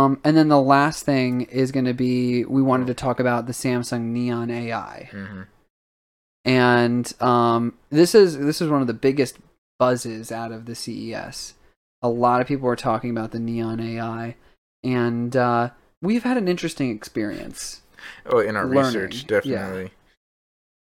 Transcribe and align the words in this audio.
Um, 0.00 0.20
and 0.24 0.36
then 0.36 0.48
the 0.48 0.60
last 0.60 1.04
thing 1.04 1.42
is 1.42 1.72
going 1.72 1.84
to 1.84 1.94
be 1.94 2.44
we 2.44 2.62
wanted 2.62 2.86
to 2.88 2.94
talk 2.94 3.20
about 3.20 3.46
the 3.46 3.52
Samsung 3.52 4.02
Neon 4.12 4.50
AI, 4.50 5.08
hmm 5.10 5.42
and 6.44 7.12
um, 7.20 7.74
this 7.90 8.14
is 8.14 8.38
this 8.38 8.60
is 8.60 8.70
one 8.70 8.80
of 8.80 8.86
the 8.86 8.94
biggest 8.94 9.36
buzzes 9.78 10.32
out 10.32 10.52
of 10.52 10.66
the 10.66 10.74
CES. 10.74 11.54
A 12.02 12.08
lot 12.08 12.40
of 12.40 12.46
people 12.46 12.68
are 12.68 12.76
talking 12.76 13.10
about 13.10 13.32
the 13.32 13.38
Neon 13.38 13.78
AI, 13.78 14.36
and 14.82 15.36
uh, 15.36 15.70
we've 16.00 16.22
had 16.22 16.38
an 16.38 16.48
interesting 16.48 16.90
experience. 16.90 17.82
Oh, 18.24 18.38
in 18.38 18.56
our 18.56 18.64
Learning, 18.64 19.02
research, 19.02 19.16
yeah. 19.16 19.26
definitely. 19.26 19.90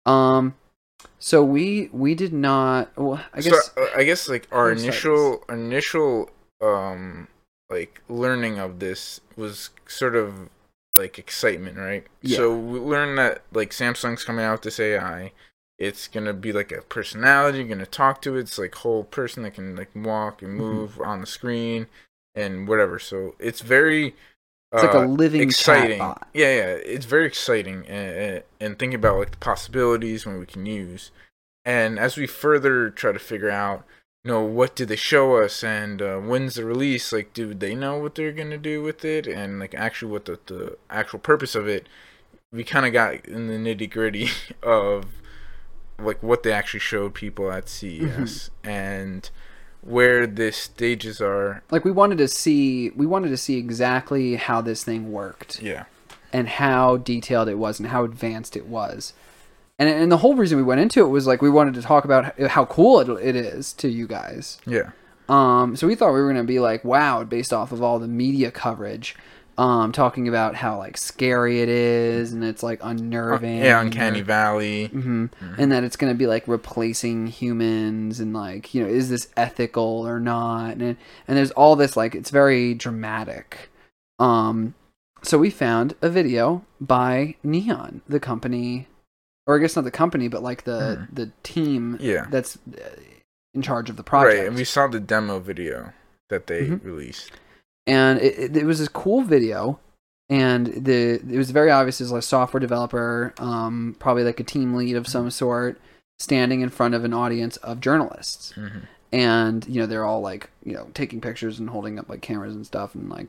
Um, 0.05 0.55
so 1.17 1.43
we 1.43 1.89
we 1.91 2.13
did 2.13 2.33
not. 2.33 2.95
Well, 2.95 3.23
I 3.33 3.41
guess 3.41 3.71
so, 3.73 3.81
uh, 3.81 3.87
I 3.95 4.03
guess 4.03 4.29
like 4.29 4.47
our 4.51 4.71
initial 4.71 5.43
initial 5.49 6.29
um 6.61 7.27
like 7.69 8.01
learning 8.09 8.59
of 8.59 8.79
this 8.79 9.21
was 9.35 9.69
sort 9.87 10.15
of 10.15 10.49
like 10.95 11.19
excitement, 11.19 11.77
right? 11.77 12.05
Yeah. 12.21 12.37
So 12.37 12.55
we 12.57 12.79
learned 12.79 13.17
that 13.17 13.43
like 13.53 13.71
Samsung's 13.71 14.23
coming 14.23 14.43
out 14.45 14.53
with 14.53 14.61
this 14.63 14.79
AI. 14.79 15.31
It's 15.77 16.07
gonna 16.07 16.33
be 16.33 16.51
like 16.51 16.71
a 16.71 16.81
personality. 16.81 17.59
You're 17.59 17.67
gonna 17.67 17.85
talk 17.85 18.21
to 18.23 18.35
it. 18.35 18.41
It's 18.41 18.57
like 18.57 18.75
whole 18.75 19.03
person 19.05 19.43
that 19.43 19.53
can 19.53 19.75
like 19.75 19.89
walk 19.95 20.41
and 20.41 20.51
Mhm. 20.51 20.57
move 20.57 21.01
on 21.01 21.21
the 21.21 21.27
screen 21.27 21.87
and 22.35 22.67
whatever. 22.67 22.99
So 22.99 23.35
it's 23.39 23.61
very 23.61 24.15
it's 24.73 24.83
like 24.83 24.93
a 24.93 24.99
uh, 24.99 25.05
living 25.05 25.43
exciting. 25.43 25.99
chatbot. 25.99 26.27
Yeah, 26.33 26.55
yeah, 26.55 26.67
it's 26.73 27.05
very 27.05 27.25
exciting, 27.25 27.85
and, 27.87 28.17
and, 28.17 28.43
and 28.59 28.79
thinking 28.79 28.95
about 28.99 29.17
like 29.19 29.31
the 29.31 29.37
possibilities 29.37 30.25
when 30.25 30.39
we 30.39 30.45
can 30.45 30.65
use. 30.65 31.11
And 31.65 31.99
as 31.99 32.17
we 32.17 32.27
further 32.27 32.89
try 32.89 33.11
to 33.11 33.19
figure 33.19 33.49
out, 33.49 33.83
you 34.23 34.31
know, 34.31 34.41
what 34.43 34.75
did 34.75 34.89
they 34.89 34.95
show 34.97 35.37
us, 35.37 35.63
and 35.63 36.01
uh, 36.01 36.17
when's 36.17 36.55
the 36.55 36.65
release? 36.65 37.13
Like, 37.13 37.33
do 37.33 37.53
they 37.53 37.73
know 37.75 37.97
what 37.97 38.15
they're 38.15 38.33
gonna 38.33 38.57
do 38.57 38.81
with 38.83 39.05
it, 39.05 39.27
and 39.27 39.59
like 39.59 39.73
actually 39.75 40.11
what 40.11 40.25
the 40.25 40.39
the 40.45 40.77
actual 40.89 41.19
purpose 41.19 41.55
of 41.55 41.67
it? 41.67 41.87
We 42.51 42.63
kind 42.63 42.85
of 42.85 42.93
got 42.93 43.25
in 43.27 43.47
the 43.47 43.53
nitty 43.55 43.89
gritty 43.91 44.29
of 44.63 45.05
like 45.99 46.21
what 46.23 46.43
they 46.43 46.51
actually 46.51 46.79
showed 46.79 47.13
people 47.13 47.51
at 47.51 47.67
CES 47.69 48.49
and 48.63 49.29
where 49.81 50.25
the 50.25 50.51
stages 50.51 51.21
are. 51.21 51.61
Like 51.71 51.85
we 51.85 51.91
wanted 51.91 52.17
to 52.19 52.27
see 52.27 52.89
we 52.91 53.05
wanted 53.05 53.29
to 53.29 53.37
see 53.37 53.57
exactly 53.57 54.35
how 54.35 54.61
this 54.61 54.83
thing 54.83 55.11
worked. 55.11 55.61
Yeah. 55.61 55.85
and 56.31 56.47
how 56.47 56.97
detailed 56.97 57.47
it 57.49 57.57
was 57.57 57.79
and 57.79 57.89
how 57.89 58.03
advanced 58.03 58.55
it 58.57 58.67
was. 58.67 59.13
And 59.79 59.89
and 59.89 60.11
the 60.11 60.17
whole 60.17 60.35
reason 60.35 60.57
we 60.57 60.63
went 60.63 60.81
into 60.81 60.99
it 60.99 61.07
was 61.07 61.25
like 61.25 61.41
we 61.41 61.49
wanted 61.49 61.73
to 61.75 61.81
talk 61.81 62.03
about 62.05 62.37
how 62.49 62.65
cool 62.65 62.99
it, 62.99 63.09
it 63.25 63.35
is 63.35 63.71
to 63.73 63.87
you 63.89 64.07
guys. 64.07 64.57
Yeah. 64.67 64.91
Um, 65.29 65.75
so 65.75 65.87
we 65.87 65.95
thought 65.95 66.13
we 66.13 66.21
were 66.21 66.27
gonna 66.27 66.43
be 66.43 66.59
like 66.59 66.83
wowed 66.83 67.29
based 67.29 67.53
off 67.53 67.71
of 67.71 67.81
all 67.81 67.97
the 67.97 68.07
media 68.07 68.51
coverage, 68.51 69.15
um, 69.57 69.91
talking 69.91 70.27
about 70.27 70.55
how 70.55 70.77
like 70.77 70.97
scary 70.97 71.61
it 71.61 71.69
is 71.69 72.33
and 72.33 72.43
it's 72.43 72.61
like 72.61 72.79
unnerving. 72.83 73.59
Yeah, 73.59 73.79
Uncanny 73.79 74.21
Valley. 74.21 74.87
hmm 74.87 75.27
And 75.57 75.71
that 75.71 75.83
it's 75.85 75.95
gonna 75.95 76.13
be 76.13 76.27
like 76.27 76.45
replacing 76.47 77.27
humans 77.27 78.19
and 78.19 78.33
like 78.33 78.73
you 78.73 78.83
know 78.83 78.89
is 78.89 79.09
this 79.09 79.29
ethical 79.37 80.05
or 80.05 80.19
not? 80.19 80.73
And 80.77 80.97
and 81.27 81.37
there's 81.37 81.51
all 81.51 81.75
this 81.77 81.95
like 81.95 82.15
it's 82.15 82.31
very 82.31 82.73
dramatic. 82.73 83.69
Um, 84.17 84.73
so 85.21 85.37
we 85.37 85.49
found 85.49 85.95
a 86.01 86.09
video 86.09 86.65
by 86.81 87.35
Neon, 87.43 88.01
the 88.07 88.19
company, 88.19 88.87
or 89.47 89.57
I 89.57 89.59
guess 89.59 89.75
not 89.75 89.85
the 89.85 89.91
company, 89.91 90.27
but 90.27 90.43
like 90.43 90.63
the 90.63 91.07
the 91.11 91.31
team 91.43 91.97
Yeah. 91.99 92.27
that's 92.29 92.57
uh, 92.77 92.81
in 93.53 93.61
charge 93.61 93.89
of 93.89 93.95
the 93.97 94.03
project. 94.03 94.37
Right, 94.39 94.47
and 94.47 94.55
we 94.55 94.63
saw 94.63 94.87
the 94.87 94.99
demo 94.99 95.39
video 95.39 95.93
that 96.29 96.47
they 96.47 96.67
Mhm. 96.67 96.83
released. 96.83 97.31
and 97.87 98.19
it, 98.19 98.37
it, 98.37 98.57
it 98.57 98.65
was 98.65 98.77
this 98.79 98.87
cool 98.89 99.21
video 99.23 99.79
and 100.29 100.67
the 100.67 101.13
it 101.15 101.37
was 101.37 101.49
very 101.49 101.71
obvious 101.71 101.99
as 102.01 102.11
a 102.11 102.21
software 102.21 102.59
developer 102.59 103.33
um, 103.39 103.95
probably 103.97 104.23
like 104.23 104.39
a 104.39 104.43
team 104.43 104.75
lead 104.75 104.95
of 104.95 105.07
some 105.07 105.31
sort 105.31 105.79
standing 106.19 106.61
in 106.61 106.69
front 106.69 106.93
of 106.93 107.03
an 107.03 107.13
audience 107.13 107.57
of 107.57 107.79
journalists 107.81 108.51
hmm 108.51 108.79
and 109.11 109.67
you 109.67 109.81
know 109.81 109.87
they're 109.87 110.05
all 110.05 110.21
like 110.21 110.51
you 110.63 110.71
know 110.73 110.87
taking 110.93 111.19
pictures 111.19 111.57
and 111.57 111.71
holding 111.71 111.97
up 111.97 112.07
like 112.07 112.21
cameras 112.21 112.53
and 112.53 112.67
stuff 112.67 112.93
and 112.93 113.09
like 113.09 113.25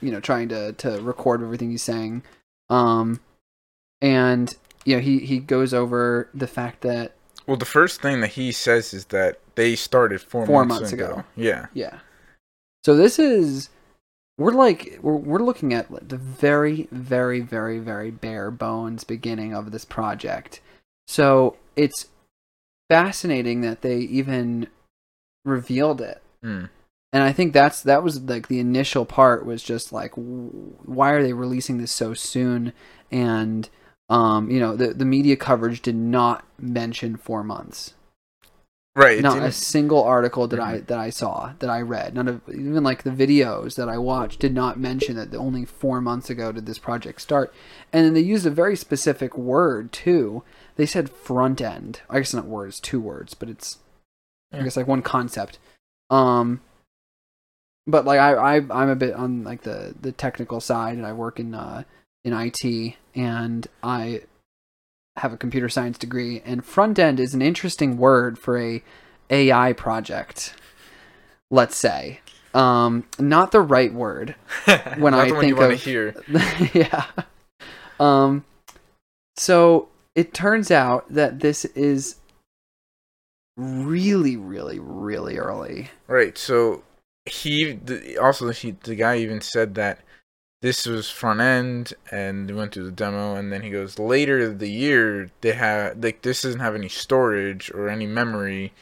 you 0.00 0.10
know 0.10 0.18
trying 0.18 0.48
to 0.48 0.72
to 0.72 1.00
record 1.02 1.40
everything 1.40 1.70
he's 1.70 1.84
saying 1.84 2.20
um 2.68 3.20
and 4.02 4.56
you 4.88 4.96
know 4.96 5.02
he 5.02 5.18
he 5.18 5.38
goes 5.38 5.74
over 5.74 6.30
the 6.32 6.46
fact 6.46 6.80
that 6.80 7.12
Well, 7.46 7.58
the 7.58 7.66
first 7.66 8.00
thing 8.00 8.22
that 8.22 8.30
he 8.30 8.52
says 8.52 8.94
is 8.94 9.06
that 9.06 9.38
they 9.54 9.76
started 9.76 10.20
four, 10.22 10.46
Four 10.46 10.64
months, 10.64 10.80
months 10.80 10.92
ago. 10.92 11.12
ago. 11.12 11.24
Yeah. 11.36 11.66
Yeah. 11.74 11.98
So 12.84 12.96
this 12.96 13.18
is 13.18 13.68
we're 14.38 14.52
like 14.52 14.98
we're 15.02 15.16
we're 15.16 15.40
looking 15.40 15.74
at 15.74 15.88
the 16.08 16.16
very 16.16 16.88
very 16.90 17.40
very 17.40 17.78
very 17.80 18.10
bare 18.10 18.50
bones 18.50 19.04
beginning 19.04 19.52
of 19.54 19.72
this 19.72 19.84
project. 19.84 20.60
So 21.06 21.56
it's 21.76 22.06
fascinating 22.88 23.60
that 23.60 23.82
they 23.82 23.98
even 23.98 24.68
revealed 25.44 26.00
it. 26.00 26.22
Mm. 26.42 26.70
And 27.12 27.22
I 27.22 27.32
think 27.32 27.52
that's 27.52 27.82
that 27.82 28.02
was 28.02 28.22
like 28.22 28.48
the 28.48 28.60
initial 28.60 29.04
part 29.04 29.44
was 29.44 29.62
just 29.62 29.92
like 29.92 30.12
why 30.14 31.10
are 31.10 31.22
they 31.22 31.34
releasing 31.34 31.76
this 31.76 31.92
so 31.92 32.14
soon 32.14 32.72
and 33.10 33.68
um 34.08 34.50
you 34.50 34.58
know 34.60 34.74
the 34.76 34.94
the 34.94 35.04
media 35.04 35.36
coverage 35.36 35.82
did 35.82 35.96
not 35.96 36.44
mention 36.58 37.16
4 37.16 37.42
months 37.44 37.94
Right. 38.96 39.22
not 39.22 39.42
a 39.44 39.52
single 39.52 40.02
article 40.02 40.48
that 40.48 40.58
I 40.58 40.78
Mhm. 40.78 40.86
that 40.86 40.98
I 40.98 41.10
saw 41.10 41.52
that 41.60 41.70
I 41.70 41.80
read. 41.82 42.14
None 42.14 42.26
of 42.26 42.40
even 42.48 42.82
like 42.82 43.04
the 43.04 43.10
videos 43.12 43.76
that 43.76 43.88
I 43.88 43.96
watched 43.96 44.40
did 44.40 44.52
not 44.52 44.76
mention 44.80 45.14
that 45.14 45.32
only 45.36 45.64
four 45.64 46.00
months 46.00 46.28
ago 46.30 46.50
did 46.50 46.66
this 46.66 46.78
project 46.80 47.20
start. 47.20 47.54
And 47.92 48.04
then 48.04 48.14
they 48.14 48.20
used 48.20 48.44
a 48.44 48.50
very 48.50 48.74
specific 48.74 49.38
word 49.38 49.92
too. 49.92 50.42
They 50.74 50.86
said 50.86 51.10
front 51.10 51.60
end. 51.60 52.00
I 52.10 52.18
guess 52.18 52.34
not 52.34 52.46
words, 52.46 52.80
two 52.80 52.98
words, 53.00 53.34
but 53.34 53.48
it's 53.48 53.78
I 54.52 54.64
guess 54.64 54.76
like 54.76 54.88
one 54.88 55.02
concept. 55.02 55.60
Um, 56.10 56.60
but 57.86 58.04
like 58.04 58.18
I, 58.18 58.32
I 58.32 58.54
I'm 58.56 58.88
a 58.88 58.96
bit 58.96 59.14
on 59.14 59.44
like 59.44 59.62
the 59.62 59.94
the 60.00 60.10
technical 60.10 60.60
side, 60.60 60.96
and 60.96 61.06
I 61.06 61.12
work 61.12 61.38
in 61.38 61.54
uh 61.54 61.84
in 62.24 62.32
IT, 62.32 62.96
and 63.18 63.66
I 63.82 64.22
have 65.16 65.32
a 65.32 65.36
computer 65.36 65.68
science 65.68 65.98
degree, 65.98 66.40
and 66.44 66.64
front 66.64 66.98
end 66.98 67.18
is 67.18 67.34
an 67.34 67.42
interesting 67.42 67.98
word 67.98 68.38
for 68.38 68.56
a 68.56 68.82
AI 69.28 69.72
project. 69.72 70.54
Let's 71.50 71.76
say, 71.76 72.20
um, 72.54 73.04
not 73.18 73.50
the 73.50 73.60
right 73.60 73.92
word. 73.92 74.36
when 74.98 75.14
I 75.14 75.28
think 75.28 75.44
you 75.44 75.56
want 75.56 75.72
of- 75.72 75.82
to 75.82 75.84
hear. 75.84 76.14
yeah. 76.72 77.06
Um. 77.98 78.44
So 79.36 79.88
it 80.14 80.32
turns 80.32 80.70
out 80.70 81.12
that 81.12 81.40
this 81.40 81.64
is 81.64 82.16
really, 83.56 84.36
really, 84.36 84.78
really 84.78 85.38
early. 85.38 85.90
Right. 86.06 86.38
So 86.38 86.84
he 87.26 87.72
the, 87.72 88.16
also 88.18 88.50
he, 88.50 88.72
the 88.82 88.94
guy 88.94 89.18
even 89.18 89.40
said 89.40 89.74
that 89.74 90.00
this 90.62 90.86
was 90.86 91.08
front 91.10 91.40
end 91.40 91.94
and 92.10 92.48
they 92.48 92.52
went 92.52 92.72
through 92.72 92.84
the 92.84 92.90
demo 92.90 93.34
and 93.36 93.52
then 93.52 93.62
he 93.62 93.70
goes 93.70 93.98
later 93.98 94.52
the 94.52 94.68
year 94.70 95.30
they 95.40 95.52
have 95.52 96.02
like 96.02 96.22
this 96.22 96.42
doesn't 96.42 96.60
have 96.60 96.74
any 96.74 96.88
storage 96.88 97.70
or 97.72 97.88
any 97.88 98.06
memory 98.06 98.72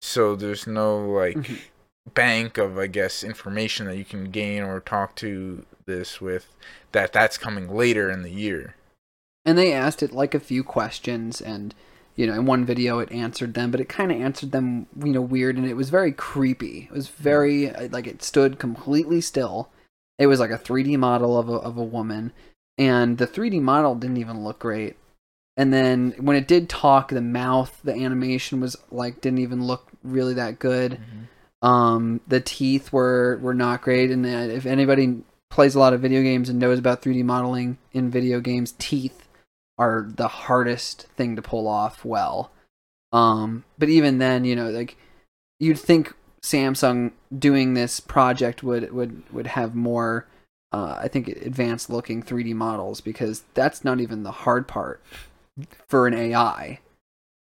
so 0.00 0.34
there's 0.34 0.66
no 0.66 0.98
like 0.98 1.36
Mhm. 1.36 1.58
bank 2.14 2.58
of 2.58 2.76
I 2.78 2.88
guess 2.88 3.22
information 3.22 3.86
that 3.86 3.96
you 3.96 4.04
can 4.04 4.30
gain 4.30 4.62
or 4.62 4.80
talk 4.80 5.14
to 5.16 5.64
this 5.86 6.20
with 6.20 6.46
that 6.92 7.12
that's 7.12 7.38
coming 7.38 7.68
later 7.74 8.10
in 8.10 8.22
the 8.22 8.30
year. 8.30 8.74
And 9.44 9.56
they 9.58 9.72
asked 9.72 10.02
it 10.02 10.12
like 10.12 10.34
a 10.34 10.40
few 10.40 10.62
questions, 10.62 11.40
and 11.40 11.74
you 12.14 12.26
know, 12.26 12.34
in 12.34 12.46
one 12.46 12.64
video 12.64 12.98
it 13.00 13.10
answered 13.10 13.54
them, 13.54 13.70
but 13.70 13.80
it 13.80 13.88
kind 13.88 14.12
of 14.12 14.20
answered 14.20 14.52
them, 14.52 14.86
you 14.98 15.12
know, 15.12 15.20
weird, 15.22 15.56
and 15.56 15.66
it 15.66 15.74
was 15.74 15.90
very 15.90 16.12
creepy. 16.12 16.88
It 16.90 16.94
was 16.94 17.08
very 17.08 17.68
uh, 17.70 17.88
like 17.90 18.06
it 18.06 18.22
stood 18.22 18.58
completely 18.58 19.20
still. 19.20 19.68
It 20.18 20.26
was 20.26 20.40
like 20.40 20.50
a 20.50 20.58
3D 20.58 20.98
model 20.98 21.38
of 21.38 21.48
a 21.48 21.54
of 21.54 21.76
a 21.76 21.84
woman, 21.84 22.32
and 22.78 23.18
the 23.18 23.26
3D 23.26 23.60
model 23.60 23.94
didn't 23.94 24.18
even 24.18 24.44
look 24.44 24.58
great. 24.58 24.96
And 25.56 25.72
then 25.72 26.14
when 26.18 26.36
it 26.36 26.48
did 26.48 26.68
talk, 26.68 27.08
the 27.08 27.20
mouth, 27.20 27.80
the 27.84 27.94
animation 27.94 28.60
was 28.60 28.76
like 28.90 29.20
didn't 29.20 29.40
even 29.40 29.66
look 29.66 29.90
really 30.02 30.34
that 30.34 30.58
good. 30.58 30.98
Um, 31.60 32.20
the 32.26 32.40
teeth 32.40 32.92
were 32.92 33.38
were 33.38 33.54
not 33.54 33.82
great, 33.82 34.10
and 34.10 34.26
if 34.26 34.66
anybody 34.66 35.22
plays 35.50 35.74
a 35.74 35.78
lot 35.78 35.92
of 35.92 36.00
video 36.00 36.22
games 36.22 36.48
and 36.48 36.58
knows 36.58 36.78
about 36.78 37.02
3D 37.02 37.22
modeling 37.24 37.78
in 37.92 38.10
video 38.10 38.40
games, 38.40 38.74
teeth 38.78 39.28
are 39.78 40.08
the 40.16 40.28
hardest 40.28 41.02
thing 41.16 41.36
to 41.36 41.42
pull 41.42 41.68
off 41.68 42.04
well. 42.04 42.50
Um, 43.12 43.64
but 43.78 43.88
even 43.88 44.18
then, 44.18 44.44
you 44.44 44.56
know, 44.56 44.70
like 44.70 44.96
you'd 45.60 45.78
think 45.78 46.14
Samsung 46.44 47.12
doing 47.36 47.74
this 47.74 48.00
project 48.00 48.62
would 48.62 48.92
would 48.92 49.22
would 49.32 49.46
have 49.48 49.74
more, 49.74 50.26
uh, 50.72 50.96
I 50.98 51.08
think, 51.08 51.28
advanced 51.28 51.88
looking 51.88 52.22
3D 52.22 52.54
models 52.54 53.00
because 53.00 53.44
that's 53.54 53.84
not 53.84 54.00
even 54.00 54.22
the 54.22 54.32
hard 54.32 54.66
part 54.66 55.00
for 55.88 56.06
an 56.06 56.14
AI. 56.14 56.80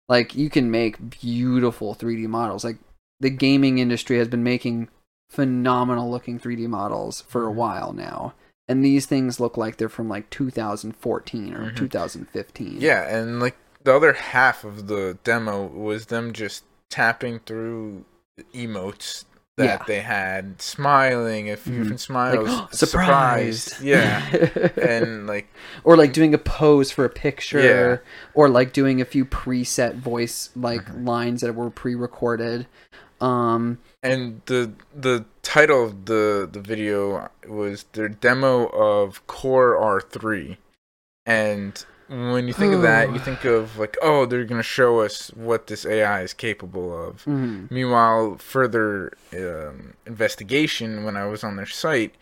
Like 0.08 0.34
you 0.34 0.50
can 0.50 0.70
make 0.70 1.20
beautiful 1.20 1.94
3D 1.94 2.26
models. 2.26 2.64
Like 2.64 2.78
the 3.20 3.30
gaming 3.30 3.78
industry 3.78 4.18
has 4.18 4.28
been 4.28 4.42
making 4.42 4.88
phenomenal 5.30 6.10
looking 6.10 6.38
3D 6.38 6.66
models 6.68 7.22
for 7.22 7.46
a 7.46 7.52
Mhm. 7.52 7.54
while 7.54 7.92
now. 7.92 8.34
And 8.68 8.84
these 8.84 9.06
things 9.06 9.40
look 9.40 9.56
like 9.56 9.76
they're 9.76 9.88
from 9.88 10.08
like 10.08 10.28
2014 10.30 11.54
or 11.54 11.70
Mhm. 11.70 11.76
2015. 11.76 12.80
Yeah, 12.80 13.02
and 13.02 13.38
like 13.40 13.56
the 13.84 13.94
other 13.94 14.12
half 14.14 14.64
of 14.64 14.88
the 14.88 15.18
demo 15.24 15.66
was 15.66 16.06
them 16.06 16.32
just 16.32 16.64
tapping 16.90 17.38
through 17.40 18.04
emotes 18.54 19.24
that 19.58 19.64
Yeah. 19.80 19.84
they 19.86 20.00
had, 20.00 20.62
smiling 20.62 21.50
a 21.50 21.56
few 21.56 21.72
Mhm. 21.74 21.78
different 21.82 22.00
smiles, 22.00 22.48
like 22.48 22.72
surprised. 22.74 23.80
yeah, 23.82 24.22
and 24.80 25.26
like 25.26 25.46
or 25.84 25.96
like 25.96 26.12
doing 26.14 26.32
a 26.34 26.38
pose 26.38 26.90
for 26.90 27.04
a 27.04 27.10
picture 27.10 27.60
Yeah. 27.60 27.96
or 28.34 28.48
like 28.48 28.72
doing 28.72 29.00
a 29.00 29.04
few 29.04 29.24
preset 29.26 29.94
voice 29.96 30.50
like 30.56 30.84
Mhm. 30.86 31.06
lines 31.06 31.40
that 31.42 31.54
were 31.54 31.68
pre-recorded. 31.70 32.66
Um 33.20 33.78
and 34.02 34.40
the 34.46 34.72
the 34.98 35.24
title 35.42 35.84
of 35.84 36.06
the 36.06 36.48
the 36.50 36.60
video 36.60 37.28
was 37.46 37.84
their 37.92 38.08
demo 38.08 38.66
of 38.68 39.24
Core 39.26 39.76
R3, 39.76 40.56
and 41.26 41.84
when 42.12 42.46
you 42.46 42.52
think 42.52 42.74
of 42.74 42.82
that, 42.82 43.12
you 43.12 43.18
think 43.28 43.44
of 43.44 43.78
like, 43.78 43.96
oh, 44.02 44.26
they're 44.26 44.44
gonna 44.44 44.62
show 44.62 45.00
us 45.00 45.30
what 45.34 45.66
this 45.66 45.86
AI 45.86 46.22
is 46.22 46.34
capable 46.34 47.08
of. 47.08 47.24
mhm. 47.24 47.70
Meanwhile, 47.70 48.36
further 48.38 49.12
um, 49.34 49.94
investigation 50.06 51.04
when 51.04 51.16
I 51.16 51.26
was 51.26 51.42
on 51.42 51.56
their 51.56 51.66
site 51.66 52.14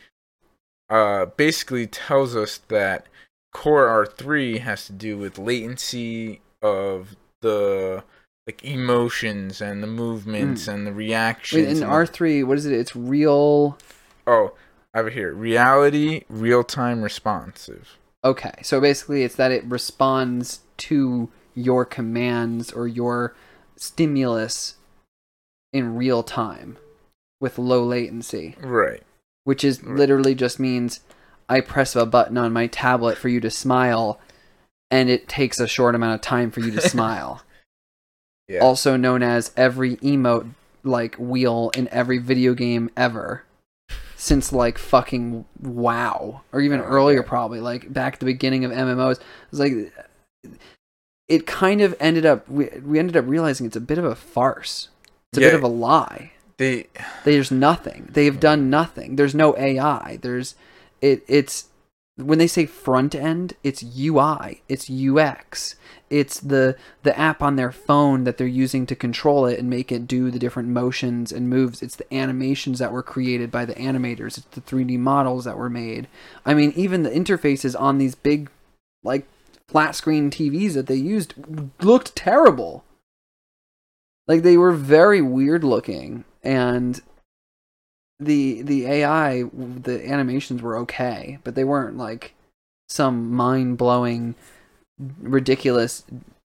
uh, 0.89 1.27
basically 1.27 1.87
tells 1.87 2.35
us 2.37 2.59
that 2.69 3.07
Core 3.53 3.87
R3 3.87 4.61
has 4.61 4.87
to 4.87 4.93
do 4.93 5.19
with 5.19 5.39
latency 5.39 6.41
of 6.63 7.17
the 7.41 8.05
like 8.47 8.65
emotions 8.65 9.61
and 9.61 9.83
the 9.83 9.87
movements 9.87 10.67
and 10.67 10.87
the 10.87 10.93
reactions. 10.93 11.67
Wait, 11.67 11.83
in 11.83 11.89
R3, 11.89 12.45
what 12.45 12.59
is 12.59 12.67
it? 12.67 12.73
It's 12.73 12.97
real 12.97 13.79
oh, 14.27 14.55
I 14.95 14.99
have 14.99 15.07
it 15.07 15.13
here. 15.13 15.33
Reality, 15.33 16.25
real 16.29 16.65
time 16.65 17.03
responsive. 17.03 17.97
Okay, 18.25 18.53
so 18.63 18.81
basically, 18.81 19.23
it's 19.23 19.37
that 19.37 19.51
it 19.53 19.65
responds 19.65 20.61
to 20.79 21.31
your 21.55 21.85
commands 21.85 22.71
or 22.73 22.87
your 22.87 23.35
stimulus 23.77 24.77
in 25.73 25.95
real 25.97 26.23
time 26.23 26.77
with 27.41 27.59
low 27.59 27.83
latency, 27.83 28.57
Right. 28.61 29.03
which 29.45 29.65
is 29.65 29.83
Right. 29.83 29.97
literally 29.97 30.35
just 30.35 30.61
means 30.61 31.01
I 31.49 31.61
press 31.61 31.97
a 31.97 32.05
button 32.07 32.37
on 32.37 32.53
my 32.53 32.67
tablet 32.67 33.17
for 33.17 33.29
you 33.29 33.41
to 33.41 33.51
smile, 33.51 34.21
and 34.91 35.09
it 35.09 35.29
takes 35.29 35.59
a 35.59 35.67
short 35.67 35.95
amount 35.95 36.15
of 36.17 36.21
time 36.21 36.51
for 36.51 36.61
you 36.61 36.71
to 36.73 36.81
smile. 36.89 37.43
Yeah. 38.49 38.61
Also 38.61 38.97
known 38.97 39.23
as 39.23 39.53
every 39.57 39.97
emote 39.97 40.51
like 40.83 41.15
wheel 41.17 41.71
in 41.77 41.89
every 41.89 42.19
video 42.19 42.53
game 42.55 42.91
ever. 42.97 43.45
Since 44.21 44.53
like 44.53 44.77
fucking 44.77 45.47
WoW, 45.63 46.43
or 46.53 46.61
even 46.61 46.81
Oh, 46.81 46.85
earlier, 46.85 47.21
yeah. 47.21 47.27
probably 47.29 47.59
like 47.61 47.91
back 47.91 48.13
at 48.15 48.21
the 48.21 48.27
beginning 48.27 48.67
of 48.67 48.71
MMOs. 48.71 49.17
It 49.17 49.23
was 49.51 49.61
like 49.61 49.73
it 51.27 51.47
kind 51.47 51.81
of 51.81 51.95
ended 51.99 52.27
up. 52.27 52.47
We, 52.47 52.69
we 52.85 52.99
ended 52.99 53.17
up 53.17 53.25
realizing 53.27 53.67
it's 53.67 53.77
a 53.77 53.81
bit 53.81 53.97
of 53.97 54.05
a 54.05 54.15
farce. 54.15 54.89
It's 55.33 55.39
a 55.39 55.41
bit 55.41 55.55
of 55.55 55.63
a 55.63 55.69
lie. 55.69 56.33
they 56.59 56.89
There's 57.25 57.51
nothing. 57.51 58.11
They've 58.13 58.39
done 58.39 58.69
nothing. 58.69 59.17
There's 59.17 59.35
no 59.35 59.57
AI. 59.57 60.19
There's 60.21 60.55
it. 61.01 61.25
It's 61.27 61.70
when 62.21 62.39
they 62.39 62.47
say 62.47 62.67
front 62.67 63.15
end, 63.15 63.55
it's 63.63 63.83
UI. 63.83 64.63
It's 64.69 64.91
UX. 64.91 65.77
It's 66.09 66.41
the 66.41 66.77
the 67.03 67.17
app 67.19 67.41
on 67.43 67.57
their 67.57 67.71
phone 67.71 68.25
that 68.25 68.37
they're 68.37 68.47
using 68.47 68.85
to 68.87 68.97
control 68.97 69.47
it 69.47 69.59
and 69.59 69.71
make 69.71 69.93
it 69.93 70.09
do 70.09 70.31
the 70.31 70.39
different 70.39 70.69
motions 70.69 71.31
and 71.31 71.49
moves. 71.49 71.83
It's 71.83 71.97
the 71.97 72.13
animations 72.13 72.79
that 72.81 72.93
were 72.93 73.03
created 73.03 73.51
by 73.51 73.65
the 73.65 73.75
animators. 73.75 74.39
It's 74.39 74.47
the 74.51 74.61
3D 74.61 74.99
models 74.99 75.45
that 75.45 75.57
were 75.57 75.71
made. 75.71 76.09
I 76.45 76.55
mean, 76.55 76.73
even 76.75 77.03
the 77.03 77.11
interfaces 77.11 77.79
on 77.79 77.99
these 77.99 78.15
big, 78.15 78.51
like 79.05 79.27
flat 79.69 79.95
screen 79.95 80.31
TVs 80.31 80.75
that 80.75 80.87
they 80.87 80.97
used 80.97 81.35
looked 81.81 82.17
terrible. 82.17 82.85
Like 84.27 84.43
they 84.43 84.57
were 84.57 84.73
very 84.73 85.23
weird 85.23 85.65
looking, 85.65 86.25
and 86.43 87.01
the 88.21 88.63
the 88.63 88.87
AI, 88.87 89.45
the 89.45 90.03
animations 90.07 90.61
were 90.63 90.77
okay, 90.79 91.39
but 91.43 91.55
they 91.55 91.65
weren't 91.65 91.97
like 91.97 92.35
some 92.89 93.33
mind 93.33 93.79
blowing, 93.79 94.35
ridiculous 95.21 96.05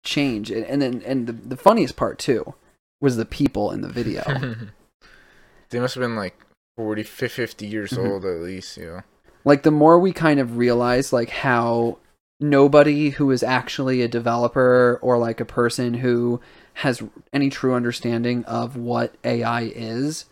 change. 0.05 0.51
And, 0.51 0.65
and 0.67 0.83
then 0.83 1.03
and 1.07 1.27
the, 1.27 1.33
the 1.33 1.57
funniest 1.57 1.97
part 1.97 2.19
too 2.19 2.55
was 3.01 3.17
the 3.17 3.25
people 3.25 3.71
in 3.71 3.81
the 3.81 3.89
video. 3.89 4.23
they 5.71 5.81
must 5.81 5.95
have 5.95 6.03
been 6.03 6.17
like 6.17 6.37
40, 6.77 7.03
50 7.03 7.67
years 7.67 7.93
Mhm. 7.93 7.99
old 8.09 8.25
at 8.25 8.41
least, 8.41 8.77
you 8.77 8.87
know. 8.87 9.01
like 9.45 9.63
the 9.63 9.71
more 9.71 9.99
we 9.99 10.13
kind 10.13 10.41
of 10.41 10.57
realize 10.57 11.13
like 11.13 11.31
how 11.31 11.99
nobody 12.41 13.11
who 13.11 13.31
is 13.31 13.43
actually 13.43 14.03
a 14.03 14.09
developer 14.09 14.99
or 15.03 15.19
like 15.19 15.41
a 15.41 15.45
person 15.45 15.95
who 15.95 16.41
has 16.75 17.03
any 17.33 17.51
true 17.51 17.75
understanding 17.75 18.45
of 18.47 18.77
what 18.77 19.15
AI 19.25 19.63
is 19.75 20.25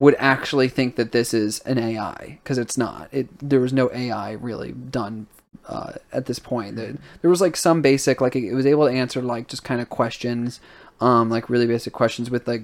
would 0.00 0.16
actually 0.18 0.68
think 0.68 0.96
that 0.96 1.12
this 1.12 1.32
is 1.32 1.60
an 1.60 1.78
AI 1.78 2.40
because 2.42 2.58
it's 2.58 2.76
not. 2.76 3.08
It 3.12 3.28
there 3.38 3.60
was 3.60 3.72
no 3.72 3.90
AI 3.92 4.32
really 4.32 4.72
done 4.72 5.28
uh, 5.68 5.92
at 6.12 6.26
this 6.26 6.38
point. 6.38 6.76
There, 6.76 6.96
there 7.20 7.30
was 7.30 7.40
like 7.40 7.56
some 7.56 7.82
basic 7.82 8.20
like 8.20 8.34
it 8.34 8.54
was 8.54 8.66
able 8.66 8.88
to 8.88 8.92
answer 8.94 9.22
like 9.22 9.46
just 9.46 9.62
kind 9.62 9.80
of 9.80 9.90
questions, 9.90 10.58
um, 11.00 11.30
like 11.30 11.48
really 11.48 11.66
basic 11.66 11.92
questions 11.92 12.30
with 12.30 12.48
like 12.48 12.62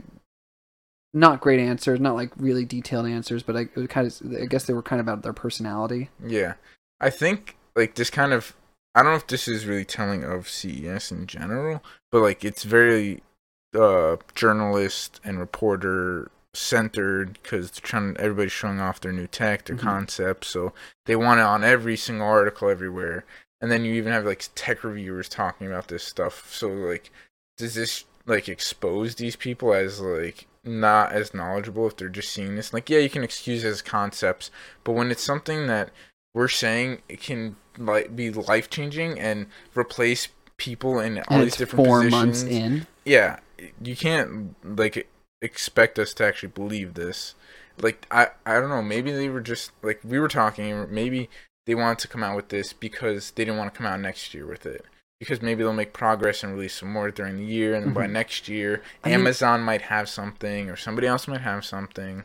not 1.13 1.41
great 1.41 1.61
answers, 1.61 2.01
not 2.01 2.15
like 2.15 2.31
really 2.37 2.65
detailed 2.65 3.07
answers, 3.07 3.43
but 3.43 3.57
I 3.57 3.69
it 3.77 3.91
kind 3.91 4.07
of 4.07 4.43
I 4.43 4.47
guess 4.47 4.65
they 4.65 4.75
were 4.75 4.83
kind 4.83 5.01
of 5.01 5.07
about 5.07 5.23
their 5.23 5.35
personality. 5.35 6.09
Yeah. 6.25 6.55
I 7.01 7.11
think 7.11 7.57
like 7.75 7.95
this 7.95 8.11
kind 8.11 8.33
of 8.33 8.57
I 8.95 9.03
don't 9.03 9.13
know 9.13 9.17
if 9.17 9.27
this 9.27 9.47
is 9.47 9.67
really 9.67 9.85
telling 9.85 10.25
of 10.25 10.49
CES 10.49 11.13
in 11.13 11.27
general, 11.27 11.83
but 12.11 12.23
like 12.23 12.47
it's 12.47 12.63
very 12.63 13.23
uh 13.79 14.17
journalist 14.35 15.21
and 15.23 15.39
reporter 15.39 16.31
centered 16.57 17.39
because 17.43 17.71
they're 17.71 17.81
trying 17.87 18.17
everybody's 18.19 18.53
showing 18.53 18.81
off 18.81 19.01
their 19.01 19.13
new 19.13 19.27
tech, 19.27 19.65
their 19.65 19.77
Mhm. 19.77 19.81
concepts, 19.81 20.49
so 20.49 20.73
they 21.07 21.17
want 21.17 21.41
it 21.41 21.45
on 21.45 21.65
every 21.65 21.97
single 21.97 22.27
article 22.27 22.69
everywhere. 22.69 23.25
And 23.61 23.71
then 23.71 23.85
you 23.85 23.95
even 23.95 24.13
have 24.13 24.25
like 24.27 24.49
tech 24.55 24.85
reviewers 24.85 25.29
talking 25.29 25.67
about 25.67 25.89
this 25.89 26.05
stuff. 26.05 26.53
So 26.55 26.69
like 26.69 27.11
does 27.59 27.75
this 27.75 28.05
like 28.27 28.49
expose 28.49 29.15
these 29.15 29.37
people 29.37 29.73
as 29.73 30.01
like 30.01 30.47
not 30.65 31.13
as 31.13 31.33
knowledgeable 31.33 31.87
if 31.87 31.97
they're 31.97 32.09
just 32.09 32.33
seeing 32.33 32.57
this? 32.57 32.73
Like 32.75 32.91
yeah, 32.91 32.99
you 32.99 33.09
can 33.11 33.25
excuse 33.25 33.65
as 33.65 33.81
concepts, 33.83 34.51
but 34.85 34.93
when 34.93 35.11
it's 35.11 35.23
something 35.23 35.67
that 35.69 35.91
we're 36.35 36.49
saying 36.49 37.01
it 37.09 37.21
can 37.21 37.57
like 37.79 38.15
be 38.15 38.31
life 38.31 38.69
changing 38.69 39.19
and 39.19 39.47
replace 39.75 40.29
people 40.59 40.99
in 41.01 41.19
all 41.29 41.39
And 41.39 41.45
these 41.45 41.57
different 41.57 41.87
four 41.87 41.99
positions. 42.03 42.13
months 42.13 42.43
in. 42.43 42.87
Yeah, 43.05 43.39
you 43.83 43.97
can't 43.97 44.55
like 44.79 45.07
expect 45.47 45.99
us 45.99 46.13
to 46.15 46.25
actually 46.25 46.51
believe 46.51 46.95
this. 46.95 47.35
Like 47.81 48.07
I 48.11 48.29
I 48.45 48.55
don't 48.61 48.71
know, 48.71 48.83
maybe 48.83 49.13
they 49.13 49.29
were 49.29 49.41
just 49.41 49.73
like 49.83 50.01
we 50.05 50.19
were 50.19 50.29
talking 50.29 50.87
maybe 50.93 51.29
they 51.67 51.75
wanted 51.75 51.99
to 52.01 52.09
come 52.09 52.23
out 52.23 52.37
with 52.37 52.49
this 52.49 52.73
because 52.73 53.31
they 53.33 53.45
didn't 53.45 53.59
want 53.59 53.73
to 53.73 53.77
come 53.77 53.87
out 53.87 54.01
next 54.01 54.35
year 54.35 54.47
with 54.47 54.67
it. 54.67 54.85
Because 55.19 55.41
maybe 55.41 55.63
they'll 55.63 55.73
make 55.73 55.95
progress 55.95 56.43
and 56.43 56.53
release 56.53 56.75
some 56.75 56.93
more 56.93 57.11
during 57.11 57.39
the 57.39 57.45
year 57.45 57.75
and 57.75 57.87
then 57.87 57.95
by 57.95 58.05
mm-hmm. 58.05 58.13
next 58.13 58.49
year 58.49 58.83
I 59.03 59.09
mean- 59.09 59.21
Amazon 59.21 59.63
might 59.63 59.83
have 59.83 60.09
something 60.09 60.69
or 60.69 60.77
somebody 60.77 61.07
else 61.07 61.27
might 61.27 61.41
have 61.41 61.65
something. 61.65 62.25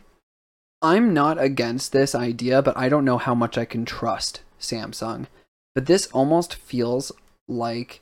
I'm 0.81 1.13
not 1.13 1.39
against 1.39 1.91
this 1.91 2.15
idea, 2.15 2.61
but 2.61 2.75
I 2.75 2.89
don't 2.89 3.05
know 3.05 3.19
how 3.19 3.35
much 3.35 3.55
I 3.57 3.65
can 3.65 3.85
trust 3.85 4.41
Samsung. 4.59 5.27
But 5.75 5.85
this 5.85 6.07
almost 6.07 6.55
feels 6.55 7.11
like 7.47 8.01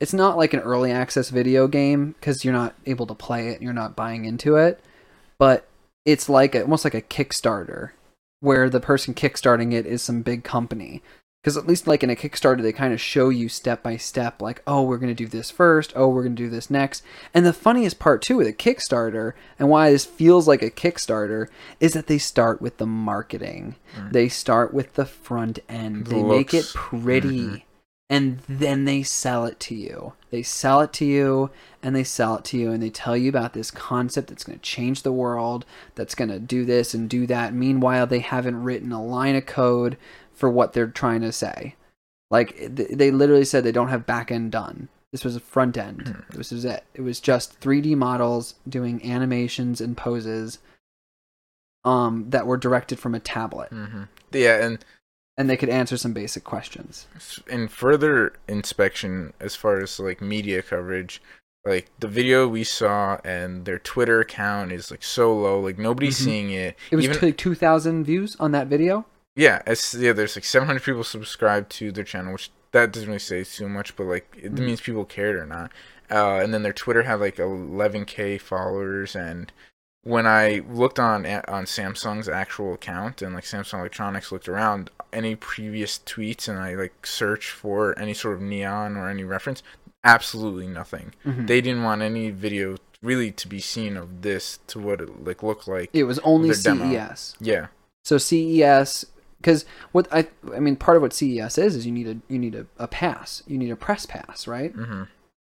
it's 0.00 0.12
not 0.14 0.36
like 0.36 0.54
an 0.54 0.60
early 0.60 0.90
access 0.90 1.28
video 1.30 1.68
game 1.68 2.12
because 2.18 2.44
you're 2.44 2.54
not 2.54 2.74
able 2.86 3.06
to 3.06 3.14
play 3.14 3.48
it, 3.48 3.62
you're 3.62 3.72
not 3.72 3.94
buying 3.96 4.24
into 4.24 4.56
it, 4.56 4.80
but 5.38 5.66
it's 6.04 6.28
like 6.28 6.54
a, 6.54 6.62
almost 6.62 6.84
like 6.84 6.94
a 6.94 7.02
Kickstarter 7.02 7.90
where 8.40 8.70
the 8.70 8.80
person 8.80 9.12
kickstarting 9.12 9.74
it 9.74 9.84
is 9.84 10.00
some 10.02 10.22
big 10.22 10.42
company. 10.42 11.02
Because 11.42 11.56
at 11.56 11.66
least 11.66 11.86
like 11.86 12.02
in 12.02 12.10
a 12.10 12.16
Kickstarter, 12.16 12.60
they 12.60 12.72
kind 12.72 12.92
of 12.92 13.00
show 13.00 13.30
you 13.30 13.48
step 13.48 13.82
by 13.82 13.96
step, 13.96 14.42
like, 14.42 14.62
oh, 14.66 14.82
we're 14.82 14.98
gonna 14.98 15.14
do 15.14 15.26
this 15.26 15.50
first, 15.50 15.92
oh, 15.96 16.08
we're 16.08 16.22
gonna 16.22 16.34
do 16.34 16.50
this 16.50 16.68
next. 16.70 17.02
And 17.32 17.46
the 17.46 17.52
funniest 17.54 17.98
part 17.98 18.20
too 18.20 18.36
with 18.36 18.46
a 18.46 18.52
Kickstarter, 18.52 19.32
and 19.58 19.68
why 19.70 19.90
this 19.90 20.04
feels 20.04 20.46
like 20.48 20.62
a 20.62 20.70
Kickstarter, 20.70 21.48
is 21.78 21.94
that 21.94 22.08
they 22.08 22.18
start 22.18 22.60
with 22.60 22.76
the 22.76 22.86
marketing. 22.86 23.76
Mm. 23.96 24.12
They 24.12 24.28
start 24.28 24.74
with 24.74 24.94
the 24.94 25.06
front 25.06 25.58
end. 25.68 26.06
The 26.06 26.16
They 26.16 26.22
make 26.22 26.52
it 26.52 26.56
looks. 26.58 26.72
pretty. 26.74 27.40
Mhm. 27.40 27.62
And 28.10 28.40
then 28.48 28.86
they 28.86 29.04
sell 29.04 29.46
it 29.46 29.60
to 29.60 29.74
you. 29.74 30.14
They 30.30 30.42
sell 30.42 30.80
it 30.80 30.92
to 30.94 31.04
you 31.04 31.50
and 31.80 31.94
they 31.94 32.02
sell 32.02 32.34
it 32.36 32.44
to 32.46 32.58
you 32.58 32.72
and 32.72 32.82
they 32.82 32.90
tell 32.90 33.16
you 33.16 33.28
about 33.28 33.52
this 33.52 33.70
concept 33.70 34.28
that's 34.28 34.42
going 34.42 34.58
to 34.58 34.62
change 34.64 35.02
the 35.02 35.12
world, 35.12 35.64
that's 35.94 36.16
going 36.16 36.28
to 36.30 36.40
do 36.40 36.64
this 36.64 36.92
and 36.92 37.08
do 37.08 37.24
that. 37.28 37.54
Meanwhile, 37.54 38.08
they 38.08 38.18
haven't 38.18 38.64
written 38.64 38.90
a 38.90 39.02
line 39.02 39.36
of 39.36 39.46
code 39.46 39.96
for 40.34 40.50
what 40.50 40.72
they're 40.72 40.88
trying 40.88 41.20
to 41.20 41.30
say. 41.30 41.76
Like 42.32 42.56
they 42.68 43.12
literally 43.12 43.44
said 43.44 43.62
they 43.62 43.72
don't 43.72 43.88
have 43.88 44.06
back 44.06 44.32
end 44.32 44.50
done. 44.52 44.88
This 45.12 45.24
was 45.24 45.36
a 45.36 45.40
front 45.40 45.76
end. 45.76 46.04
Mhm. 46.04 46.28
This 46.34 46.50
is 46.52 46.64
it. 46.64 46.84
It 46.94 47.02
was 47.02 47.20
just 47.20 47.60
3D 47.60 47.96
models 47.96 48.54
doing 48.68 49.04
animations 49.08 49.80
and 49.80 49.96
poses 49.96 50.58
um, 51.84 52.26
that 52.30 52.46
were 52.46 52.56
directed 52.56 52.98
from 52.98 53.14
a 53.14 53.20
tablet, 53.20 53.70
Mm-hmm. 53.70 54.02
Yeah, 54.32 54.64
and 54.64 54.84
and 55.40 55.48
they 55.48 55.56
could 55.56 55.70
answer 55.70 55.96
some 55.96 56.12
basic 56.12 56.44
questions. 56.44 57.06
in 57.48 57.66
further 57.66 58.34
inspection 58.46 59.32
as 59.40 59.56
far 59.56 59.80
as 59.80 59.98
like 59.98 60.20
media 60.20 60.60
coverage 60.62 61.22
like 61.64 61.88
the 61.98 62.08
video 62.08 62.46
we 62.48 62.62
saw 62.64 63.18
and 63.24 63.64
their 63.64 63.78
twitter 63.78 64.20
account 64.20 64.70
is 64.72 64.90
like 64.90 65.02
so 65.02 65.34
low 65.34 65.58
like 65.60 65.78
nobody's 65.78 66.18
Mhm. 66.20 66.24
seeing 66.24 66.50
it 66.50 66.76
It 66.90 66.96
was 66.96 67.04
even 67.06 67.18
t- 67.18 67.32
two 67.32 67.54
thousand 67.54 68.04
views 68.04 68.36
on 68.38 68.52
that 68.52 68.66
video. 68.66 69.06
yeah 69.36 69.62
it's 69.66 69.94
yeah 69.94 70.12
there's 70.12 70.36
like 70.36 70.44
700 70.44 70.82
people 70.82 71.04
subscribed 71.04 71.70
to 71.72 71.90
their 71.92 72.04
channel 72.04 72.32
which 72.34 72.50
that 72.72 72.92
doesn't 72.92 73.08
really 73.08 73.18
say 73.18 73.44
too 73.44 73.68
much 73.68 73.94
but 73.96 74.04
like 74.04 74.26
it 74.46 74.54
Mhm. 74.54 74.60
means 74.66 74.80
people 74.80 75.04
cared 75.04 75.36
or 75.36 75.46
not 75.46 75.70
uh 76.10 76.36
and 76.42 76.52
then 76.54 76.62
their 76.62 76.72
twitter 76.82 77.02
had 77.04 77.20
like 77.20 77.36
11k 77.36 78.38
followers 78.40 79.14
and 79.14 79.52
when 80.02 80.26
I 80.26 80.62
looked 80.70 80.98
on 80.98 81.26
on 81.26 81.64
Samsung's 81.64 82.28
actual 82.28 82.74
account 82.74 83.22
and 83.22 83.34
like 83.34 83.44
Samsung 83.44 83.80
Electronics 83.80 84.32
looked 84.32 84.48
around 84.48 84.90
any 85.12 85.34
previous 85.36 85.98
tweets 86.06 86.48
and 86.48 86.58
I 86.58 86.74
like 86.74 87.06
searched 87.06 87.50
for 87.50 87.98
any 87.98 88.14
sort 88.14 88.36
of 88.36 88.40
neon 88.40 88.96
or 88.96 89.08
any 89.08 89.24
reference, 89.24 89.62
absolutely 90.04 90.66
nothing. 90.68 91.14
Mhm. 91.26 91.46
They 91.46 91.60
didn't 91.60 91.82
want 91.82 92.02
any 92.02 92.30
video 92.30 92.76
really 93.02 93.30
to 93.32 93.48
be 93.48 93.60
seen 93.60 93.96
of 93.96 94.22
this 94.22 94.58
to 94.68 94.78
what 94.78 95.00
it 95.00 95.24
like 95.24 95.42
looked 95.42 95.66
like. 95.68 95.90
It 95.92 96.04
was 96.04 96.18
only 96.20 96.50
their 96.50 96.74
demo. 96.74 96.84
CES. 96.90 97.36
Yeah. 97.40 97.66
So 98.04 98.16
CES, 98.18 99.04
because 99.38 99.64
what 99.92 100.08
I 100.12 100.28
I 100.54 100.60
mean, 100.60 100.76
part 100.76 100.96
of 100.96 101.02
what 101.02 101.12
CES 101.12 101.58
is 101.58 101.76
is 101.76 101.84
you 101.86 101.92
need 101.92 102.08
a 102.08 102.16
you 102.32 102.38
need 102.38 102.54
a, 102.54 102.66
a 102.78 102.88
pass. 102.88 103.42
You 103.46 103.58
need 103.58 103.70
a 103.70 103.76
press 103.76 104.06
pass, 104.06 104.46
right? 104.46 104.72
hmm 104.72 105.02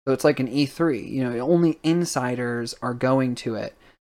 So 0.06 0.14
it's 0.14 0.24
like 0.26 0.40
an 0.42 0.48
E3. 0.48 1.10
You 1.10 1.24
know, 1.24 1.40
only 1.40 1.80
insiders 1.84 2.76
are 2.82 2.94
going 2.94 3.36
to 3.36 3.56
it. 3.56 3.76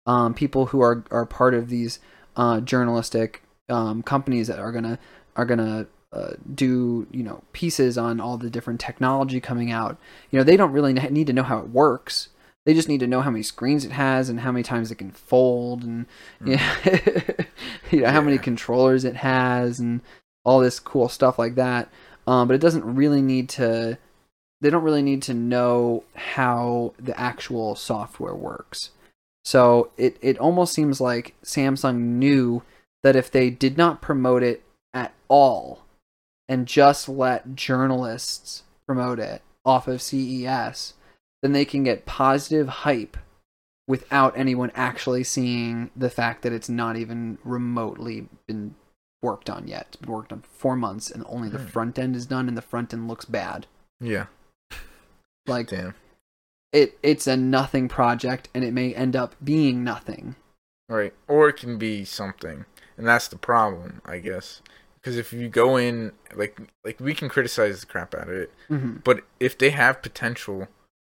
Um, 0.06 0.34
people 0.34 0.66
who 0.66 0.80
are 0.80 1.04
are 1.10 1.26
part 1.26 1.54
of 1.54 1.68
these 1.68 1.98
uh, 2.36 2.60
journalistic 2.60 3.42
um, 3.68 4.02
companies 4.02 4.48
that 4.48 4.58
are 4.58 4.72
gonna 4.72 4.98
are 5.36 5.44
gonna 5.44 5.86
uh, 6.12 6.34
do 6.54 7.06
you 7.10 7.22
know 7.22 7.42
pieces 7.52 7.98
on 7.98 8.20
all 8.20 8.36
the 8.36 8.50
different 8.50 8.80
technology 8.80 9.40
coming 9.40 9.70
out. 9.70 9.96
You 10.30 10.38
know, 10.38 10.44
they 10.44 10.56
don't 10.56 10.72
really 10.72 10.92
need 10.92 11.26
to 11.26 11.32
know 11.32 11.42
how 11.42 11.58
it 11.58 11.70
works. 11.70 12.28
They 12.64 12.72
just 12.72 12.88
need 12.88 13.00
to 13.00 13.06
know 13.06 13.20
how 13.20 13.30
many 13.30 13.42
screens 13.42 13.84
it 13.84 13.92
has 13.92 14.28
and 14.28 14.40
how 14.40 14.50
many 14.50 14.62
times 14.62 14.90
it 14.90 14.94
can 14.94 15.10
fold 15.10 15.82
and 15.82 16.06
yeah, 16.44 16.62
you 17.90 18.02
know 18.02 18.10
how 18.10 18.22
many 18.22 18.38
controllers 18.38 19.04
it 19.04 19.16
has 19.16 19.80
and 19.80 20.00
all 20.44 20.60
this 20.60 20.80
cool 20.80 21.08
stuff 21.08 21.38
like 21.38 21.56
that. 21.56 21.90
Um, 22.26 22.48
but 22.48 22.54
it 22.54 22.60
doesn't 22.60 22.94
really 22.94 23.20
need 23.20 23.48
to 23.50 23.98
they 24.60 24.70
don't 24.70 24.84
really 24.84 25.02
need 25.02 25.20
to 25.22 25.34
know 25.34 26.04
how 26.14 26.94
the 26.98 27.18
actual 27.20 27.74
software 27.74 28.34
works. 28.34 28.90
So 29.44 29.90
it, 29.96 30.16
it 30.22 30.38
almost 30.38 30.72
seems 30.72 31.00
like 31.00 31.34
Samsung 31.44 31.96
knew 31.98 32.62
that 33.02 33.16
if 33.16 33.30
they 33.30 33.50
did 33.50 33.76
not 33.76 34.00
promote 34.00 34.42
it 34.42 34.62
at 34.94 35.12
all 35.28 35.82
and 36.48 36.66
just 36.66 37.08
let 37.08 37.54
journalists 37.54 38.62
promote 38.86 39.18
it 39.18 39.42
off 39.64 39.86
of 39.88 40.00
CES, 40.00 40.94
then 41.42 41.52
they 41.52 41.64
can 41.64 41.82
get 41.84 42.06
positive 42.06 42.68
hype 42.68 43.16
without 43.86 44.36
anyone 44.38 44.72
actually 44.74 45.22
seeing 45.24 45.90
the 45.94 46.08
fact 46.08 46.40
that 46.42 46.52
it's 46.54 46.70
not 46.70 46.96
even 46.96 47.36
remotely 47.44 48.26
been 48.46 48.74
worked 49.22 49.50
on 49.50 49.68
yet. 49.68 49.86
It's 49.88 49.96
been 49.96 50.10
worked 50.10 50.32
on 50.32 50.40
for 50.40 50.48
four 50.48 50.76
months 50.76 51.10
and 51.10 51.22
only 51.28 51.50
the 51.50 51.58
Hmm. 51.58 51.66
front 51.66 51.98
end 51.98 52.16
is 52.16 52.24
done 52.24 52.48
and 52.48 52.56
the 52.56 52.62
front 52.62 52.94
end 52.94 53.08
looks 53.08 53.26
bad. 53.26 53.66
Yeah. 54.00 54.26
Like 55.46 55.68
Damn. 55.68 55.94
It 56.74 56.98
it's 57.02 57.26
a 57.26 57.36
nothing 57.36 57.88
project 57.88 58.48
and 58.52 58.64
it 58.64 58.74
may 58.74 58.92
end 58.94 59.16
up 59.16 59.34
being 59.42 59.82
nothing. 59.82 60.34
Right. 60.88 61.14
Or 61.28 61.48
it 61.48 61.56
can 61.56 61.78
be 61.78 62.04
something. 62.04 62.66
And 62.98 63.06
that's 63.06 63.28
the 63.28 63.38
problem, 63.38 64.02
I 64.04 64.18
guess. 64.18 64.60
Because 65.00 65.16
if 65.16 65.32
you 65.32 65.48
go 65.48 65.76
in 65.76 66.12
like 66.34 66.58
like 66.84 67.00
we 67.00 67.14
can 67.14 67.28
criticize 67.28 67.80
the 67.80 67.86
crap 67.86 68.14
out 68.14 68.28
of 68.28 68.34
it, 68.34 68.52
hmm 68.68 68.96
but 69.04 69.22
if 69.38 69.56
they 69.56 69.70
have 69.70 70.02
potential, 70.02 70.68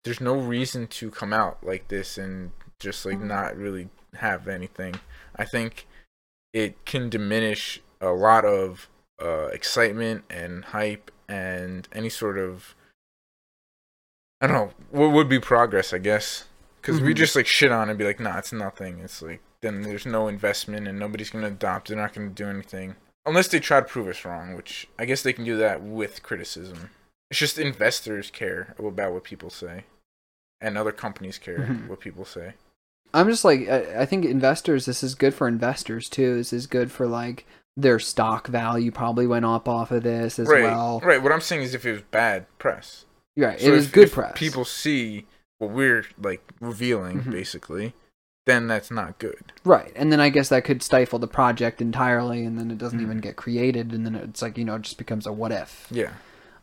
there's 0.03 0.21
no 0.21 0.35
reason 0.35 0.87
to 0.87 1.11
come 1.11 1.33
out 1.33 1.57
like 1.61 1.89
this 1.89 2.17
and 2.17 2.51
just 2.79 3.05
like 3.05 3.19
not 3.19 3.57
really 3.57 3.89
have 4.15 4.47
anything. 4.47 4.95
I 5.35 5.45
think 5.45 5.85
it 6.53 6.85
can 6.85 7.09
diminish 7.09 7.81
a 7.99 8.11
lot 8.11 8.45
of 8.45 8.89
uh, 9.21 9.47
excitement 9.47 10.23
and 10.29 10.65
hype 10.65 11.11
and 11.27 11.87
any 11.91 12.09
sort 12.09 12.37
of 12.37 12.75
I 14.41 14.47
don't 14.47 14.55
know 14.55 14.71
what 14.91 15.11
would 15.11 15.29
be 15.29 15.39
progress. 15.39 15.93
I 15.93 15.97
guess 15.97 16.45
because 16.81 17.01
we 17.01 17.13
Mhm. 17.13 17.17
just 17.17 17.35
like 17.35 17.47
shit 17.47 17.71
on 17.71 17.87
it 17.89 17.91
and 17.91 17.99
be 17.99 18.05
like, 18.05 18.19
nah, 18.19 18.37
it's 18.37 18.53
nothing. 18.53 18.99
It's 18.99 19.21
like 19.21 19.41
then 19.61 19.81
there's 19.81 20.05
no 20.05 20.27
investment 20.27 20.87
and 20.87 20.97
nobody's 20.97 21.29
gonna 21.29 21.47
adopt. 21.47 21.87
They're 21.89 21.97
not 21.97 22.13
gonna 22.13 22.29
do 22.29 22.47
anything 22.47 22.95
unless 23.25 23.47
they 23.49 23.59
try 23.59 23.79
to 23.81 23.85
prove 23.85 24.07
us 24.07 24.23
wrong, 24.25 24.55
which 24.55 24.87
I 24.97 25.05
guess 25.05 25.21
they 25.21 25.33
can 25.33 25.43
do 25.45 25.57
that 25.57 25.81
with 25.81 26.23
criticism. 26.23 26.89
It's 27.29 27.39
just 27.39 27.59
investors 27.59 28.31
care 28.31 28.73
about 28.79 29.11
what 29.13 29.23
people 29.23 29.49
say, 29.49 29.83
and 30.61 30.77
other 30.77 30.91
companies 30.93 31.37
care 31.37 31.59
Mhm. 31.59 31.87
what 31.87 31.99
people 31.99 32.25
say. 32.25 32.53
I'm 33.13 33.27
just 33.29 33.43
like 33.43 33.67
I, 33.67 34.01
I 34.01 34.05
think 34.05 34.23
investors. 34.25 34.85
This 34.85 35.03
is 35.03 35.15
good 35.15 35.33
for 35.33 35.47
investors 35.47 36.07
too. 36.09 36.35
This 36.37 36.53
is 36.53 36.65
good 36.67 36.91
for 36.91 37.07
like 37.07 37.45
their 37.75 37.99
stock 37.99 38.47
value 38.47 38.91
probably 38.91 39.25
went 39.27 39.45
up 39.45 39.67
off 39.67 39.91
of 39.91 40.03
this 40.03 40.37
as 40.39 40.47
right, 40.47 40.63
well. 40.63 40.99
right. 41.03 41.21
What 41.21 41.31
I'm 41.31 41.39
saying 41.41 41.61
is, 41.63 41.73
if 41.73 41.85
it 41.85 41.91
was 41.91 42.01
bad 42.01 42.45
press, 42.57 43.05
Right, 43.37 43.59
So 43.59 43.67
it 43.67 43.73
if- 43.85 43.91
good 43.91 44.07
if 44.07 44.13
press. 44.13 44.33
People 44.35 44.65
see 44.65 45.25
what 45.59 45.71
we're 45.71 46.05
like 46.21 46.41
revealing, 46.59 47.21
Mhm. 47.21 47.31
basically, 47.31 47.93
then 48.45 48.67
that's 48.67 48.89
not 48.91 49.19
good. 49.19 49.53
Right, 49.63 49.91
and 49.95 50.11
then 50.11 50.19
I 50.19 50.29
guess 50.29 50.49
that 50.49 50.63
could 50.63 50.81
stifle 50.81 51.19
the 51.19 51.27
project 51.27 51.81
entirely, 51.81 52.43
and 52.45 52.57
then 52.57 52.71
it 52.71 52.77
doesn't 52.77 52.99
Mhm. 52.99 53.03
even 53.03 53.17
get 53.19 53.35
created, 53.35 53.91
and 53.93 54.05
then 54.05 54.15
it's 54.15 54.41
like 54.41 54.57
you 54.57 54.65
know 54.65 54.75
it 54.75 54.81
just 54.83 54.97
becomes 54.97 55.25
a 55.27 55.31
what 55.31 55.51
if. 55.51 55.87
Yeah, 55.91 56.11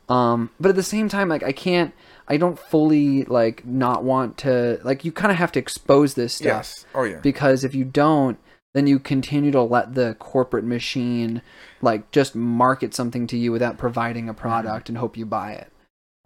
Um, 0.09 0.51
but 0.61 0.69
at 0.71 0.77
the 0.77 0.83
same 0.83 1.09
time, 1.09 1.29
like 1.29 1.43
I 1.43 1.53
can't, 1.53 1.93
I 2.29 2.37
don't 2.37 2.59
fully 2.59 3.25
like 3.25 3.65
not 3.67 4.05
want 4.05 4.37
to 4.39 4.81
like 4.85 5.05
you 5.05 5.13
kind 5.13 5.33
of 5.33 5.39
have 5.39 5.53
to 5.53 5.59
expose 5.59 6.15
this 6.15 6.35
stuff 6.35 6.47
yes, 6.47 6.87
oh 6.95 7.03
yeah, 7.05 7.19
because 7.21 7.65
if 7.65 7.75
you 7.75 7.85
don't, 7.85 8.39
then 8.75 8.87
you 8.87 8.99
continue 8.99 9.51
to 9.53 9.63
let 9.63 9.95
the 9.95 10.15
corporate 10.19 10.65
machine 10.65 11.43
like 11.83 12.11
just 12.13 12.35
market 12.35 12.95
something 12.95 13.27
to 13.29 13.37
you 13.37 13.51
without 13.53 13.79
providing 13.79 14.29
a 14.29 14.33
Mm-hmm. 14.33 14.41
product 14.43 14.89
and 14.89 14.99
hope 14.99 15.17
you 15.17 15.27
buy 15.27 15.53
it. 15.53 15.71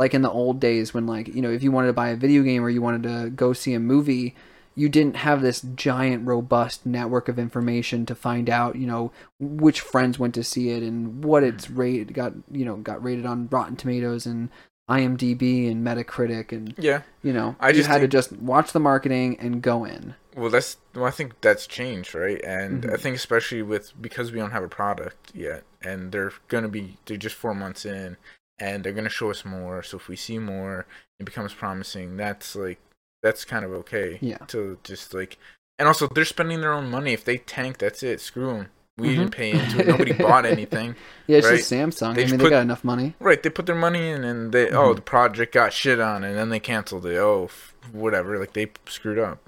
Like 0.00 0.14
in 0.14 0.23
the 0.23 0.30
old 0.30 0.59
days 0.61 0.92
when 0.95 1.07
like 1.07 1.28
you 1.28 1.42
know 1.42 1.50
if 1.50 1.62
you 1.62 1.71
wanted 1.71 1.88
to 1.88 1.92
buy 1.92 2.09
a 2.09 2.16
video 2.16 2.42
game 2.42 2.64
or 2.64 2.71
you 2.71 2.80
wanted 2.83 3.02
to 3.04 3.30
go 3.30 3.52
see 3.52 3.75
a 3.75 3.78
movie 3.80 4.35
you 4.75 4.88
didn't 4.88 5.16
have 5.16 5.42
this 5.42 5.61
giant 5.75 6.26
robust 6.26 6.87
network 6.87 7.28
of 7.28 7.38
information 7.38 8.07
to 8.07 8.14
find 8.14 8.49
out 8.49 8.76
you 8.76 8.87
know 8.87 9.12
which 9.38 9.80
friends 9.83 10.19
went 10.19 10.33
to 10.35 10.42
see 10.42 10.71
it 10.71 10.83
and 10.83 11.23
what 11.23 11.42
it's 11.45 11.66
Mm-hmm. 11.66 11.80
rated 11.80 12.14
got 12.14 12.33
you 12.50 12.64
know 12.64 12.76
got 12.76 13.04
rated 13.04 13.26
on 13.26 13.47
rotten 13.52 13.76
tomatoes 13.76 14.25
and 14.25 14.49
imdb 14.88 15.71
and 15.71 15.87
metacritic 15.87 16.50
and 16.50 16.75
yeah. 16.78 17.02
you 17.23 17.33
know 17.33 17.54
I 17.61 17.69
you 17.69 17.75
just 17.75 17.88
had 17.88 18.00
think- 18.00 18.11
to 18.11 18.16
just 18.16 18.33
watch 18.33 18.73
the 18.73 18.80
marketing 18.80 19.37
and 19.38 19.61
go 19.62 19.85
in 19.85 20.14
Well, 20.37 20.49
that's 20.50 20.76
well, 20.95 21.04
I 21.04 21.11
think 21.11 21.40
that's 21.42 21.66
changed, 21.66 22.14
right? 22.14 22.40
And 22.45 22.85
Mhm. 22.85 22.92
I 22.95 22.97
think 22.97 23.16
especially 23.16 23.62
with 23.62 23.92
because 24.00 24.33
we 24.33 24.38
don't 24.38 24.52
have 24.52 24.62
a 24.64 24.69
product 24.69 25.33
yet, 25.35 25.64
and 25.83 26.11
they're 26.12 26.33
gonna 26.49 26.69
be 26.69 26.97
they're 27.04 27.16
just 27.16 27.35
four 27.37 27.54
months 27.54 27.85
in, 27.85 28.16
and 28.61 28.85
they're 28.85 28.93
gonna 28.93 29.09
show 29.09 29.31
us 29.31 29.45
more. 29.45 29.83
So 29.83 29.97
if 29.97 30.07
we 30.09 30.17
see 30.17 30.38
more, 30.38 30.87
it 31.19 31.25
becomes 31.25 31.55
promising. 31.55 32.17
That's 32.17 32.55
like 32.55 32.79
that's 33.23 33.45
kind 33.45 33.64
of 33.64 33.73
okay. 33.73 34.19
Yeah. 34.21 34.38
To 34.49 34.79
just 34.85 35.12
like, 35.14 35.38
and 35.79 35.88
also 35.88 36.07
they're 36.09 36.25
spending 36.25 36.61
their 36.61 36.73
own 36.73 36.90
money. 36.90 37.12
If 37.12 37.25
they 37.25 37.38
tank, 37.38 37.79
that's 37.79 38.02
it. 38.02 38.21
Screw 38.21 38.47
them. 38.52 38.67
We 38.99 39.09
Mhm. 39.09 39.17
didn't 39.17 39.31
pay 39.31 39.50
into 39.52 39.81
it. 39.81 39.87
Nobody 39.87 40.12
bought 40.29 40.45
anything. 40.45 40.95
yeah 41.26 41.38
it's 41.38 41.47
Right. 41.49 41.57
just 41.59 41.73
samsung 41.73 42.14
They 42.14 42.25
i 42.25 42.26
mean 42.26 42.38
put- 42.38 42.45
they 42.45 42.50
got 42.50 42.62
enough 42.62 42.85
money 42.85 43.14
Right? 43.19 43.43
They 43.43 43.49
put 43.50 43.64
their 43.67 43.75
money 43.75 44.11
in, 44.11 44.25
and 44.25 44.52
they 44.52 44.69
oh 44.71 44.93
Mhm. 44.93 44.97
the 44.97 45.02
project 45.02 45.55
got 45.55 45.73
shit 45.73 45.99
on, 46.00 46.23
and 46.25 46.37
then 46.37 46.50
they 46.50 46.61
canceled 46.61 47.07
it. 47.07 47.17
Oh, 47.17 47.45
f- 47.45 47.75
whatever. 47.93 48.38
Like 48.38 48.52
they 48.52 48.71
screwed 48.87 49.19
up. 49.19 49.38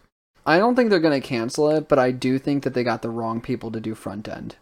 I 0.46 0.58
don't 0.58 0.74
think 0.74 0.90
they're 0.90 0.98
going 0.98 1.20
to 1.20 1.26
cancel 1.26 1.70
it, 1.70 1.86
but 1.88 2.00
I 2.00 2.10
do 2.10 2.36
think 2.38 2.64
that 2.64 2.74
they 2.74 2.82
got 2.82 3.02
the 3.02 3.10
wrong 3.10 3.40
people 3.40 3.70
to 3.70 3.78
do 3.78 3.94
front 3.94 4.26
end. 4.28 4.56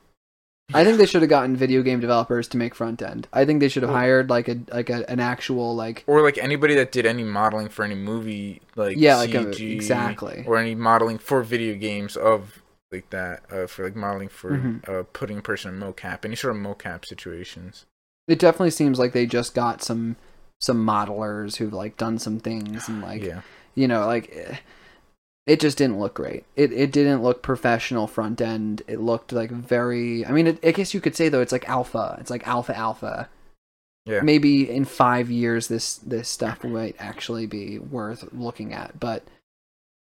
I 0.74 0.84
think 0.84 0.98
they 0.98 1.06
should 1.06 1.22
have 1.22 1.28
gotten 1.30 1.56
video 1.56 1.82
game 1.82 2.00
developers 2.00 2.48
to 2.48 2.56
make 2.56 2.74
front 2.74 3.02
end. 3.02 3.26
I 3.32 3.44
think 3.44 3.60
they 3.60 3.68
should 3.68 3.82
have 3.82 3.92
hired 3.92 4.30
like 4.30 4.48
a 4.48 4.58
like 4.72 4.90
a, 4.90 5.08
an 5.10 5.20
actual 5.20 5.74
like 5.74 6.04
or 6.06 6.22
like 6.22 6.38
anybody 6.38 6.74
that 6.76 6.92
did 6.92 7.06
any 7.06 7.24
modeling 7.24 7.68
for 7.68 7.84
any 7.84 7.94
movie 7.94 8.60
like 8.76 8.96
yeah 8.98 9.16
like 9.16 9.34
a, 9.34 9.48
exactly. 9.72 10.44
or 10.46 10.56
any 10.56 10.74
modeling 10.74 11.18
for 11.18 11.42
video 11.42 11.74
games 11.76 12.16
of 12.16 12.62
like 12.92 13.08
that 13.10 13.42
uh, 13.52 13.66
for 13.66 13.84
like 13.84 13.94
modeling 13.96 14.28
for 14.28 14.50
Mhm. 14.50 14.88
uh, 14.88 15.04
putting 15.12 15.38
a 15.38 15.42
person 15.42 15.74
in 15.74 15.80
mocap 15.80 16.24
any 16.24 16.34
sort 16.36 16.56
of 16.56 16.60
mocap 16.62 17.04
situations 17.06 17.86
It 18.26 18.38
definitely 18.38 18.70
seems 18.70 18.98
like 18.98 19.12
they 19.12 19.26
just 19.26 19.54
got 19.54 19.82
some 19.82 20.16
some 20.60 20.84
modelers 20.84 21.56
who've 21.56 21.72
like 21.72 21.96
done 21.96 22.18
some 22.18 22.38
things 22.40 22.88
and 22.88 23.00
like 23.00 23.22
yeah 23.22 23.42
you 23.74 23.86
know 23.88 24.06
like 24.06 24.30
eh, 24.34 24.56
it 25.46 25.58
just 25.60 25.78
didn't 25.78 25.98
look 25.98 26.14
great. 26.14 26.44
It 26.56 26.72
it 26.72 26.92
didn't 26.92 27.22
look 27.22 27.42
professional 27.42 28.06
front 28.06 28.40
end. 28.40 28.82
It 28.86 29.00
looked 29.00 29.32
like 29.32 29.50
very. 29.50 30.24
I 30.26 30.32
mean, 30.32 30.46
it, 30.48 30.58
I 30.64 30.70
guess 30.72 30.94
you 30.94 31.00
could 31.00 31.16
say 31.16 31.28
though 31.28 31.40
it's 31.40 31.52
like 31.52 31.68
alpha. 31.68 32.16
It's 32.20 32.30
like 32.30 32.46
alpha 32.46 32.76
alpha. 32.76 33.28
yeah 34.06 34.20
maybe 34.22 34.68
in 34.70 34.84
five 34.84 35.30
years 35.30 35.68
this 35.68 35.96
this 35.98 36.28
stuff 36.28 36.64
might 36.64 36.96
actually 36.98 37.46
be 37.46 37.78
worth 37.78 38.24
looking 38.32 38.72
at 38.72 38.98
but 38.98 39.22